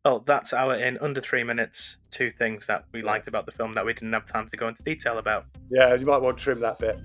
well, 0.05 0.21
that's 0.21 0.53
our 0.53 0.75
in 0.75 0.99
under 0.99 1.21
three 1.21 1.45
minutes. 1.45 1.97
Two 2.11 2.31
things 2.31 2.67
that 2.67 2.85
we 2.93 3.03
liked 3.03 3.27
about 3.27 3.47
the 3.47 3.53
film 3.53 3.75
that 3.75 3.85
we 3.85 3.95
didn't 3.95 4.13
have 4.13 4.27
time 4.27 4.47
to 4.49 4.57
go 4.57 4.69
into 4.69 4.83
detail 4.83 5.19
about. 5.19 5.47
Yeah, 5.71 5.95
you 5.95 6.05
might 6.05 6.19
want 6.19 6.39
to 6.39 6.45
trim 6.45 6.61
that 6.61 6.79
bit. 6.79 6.99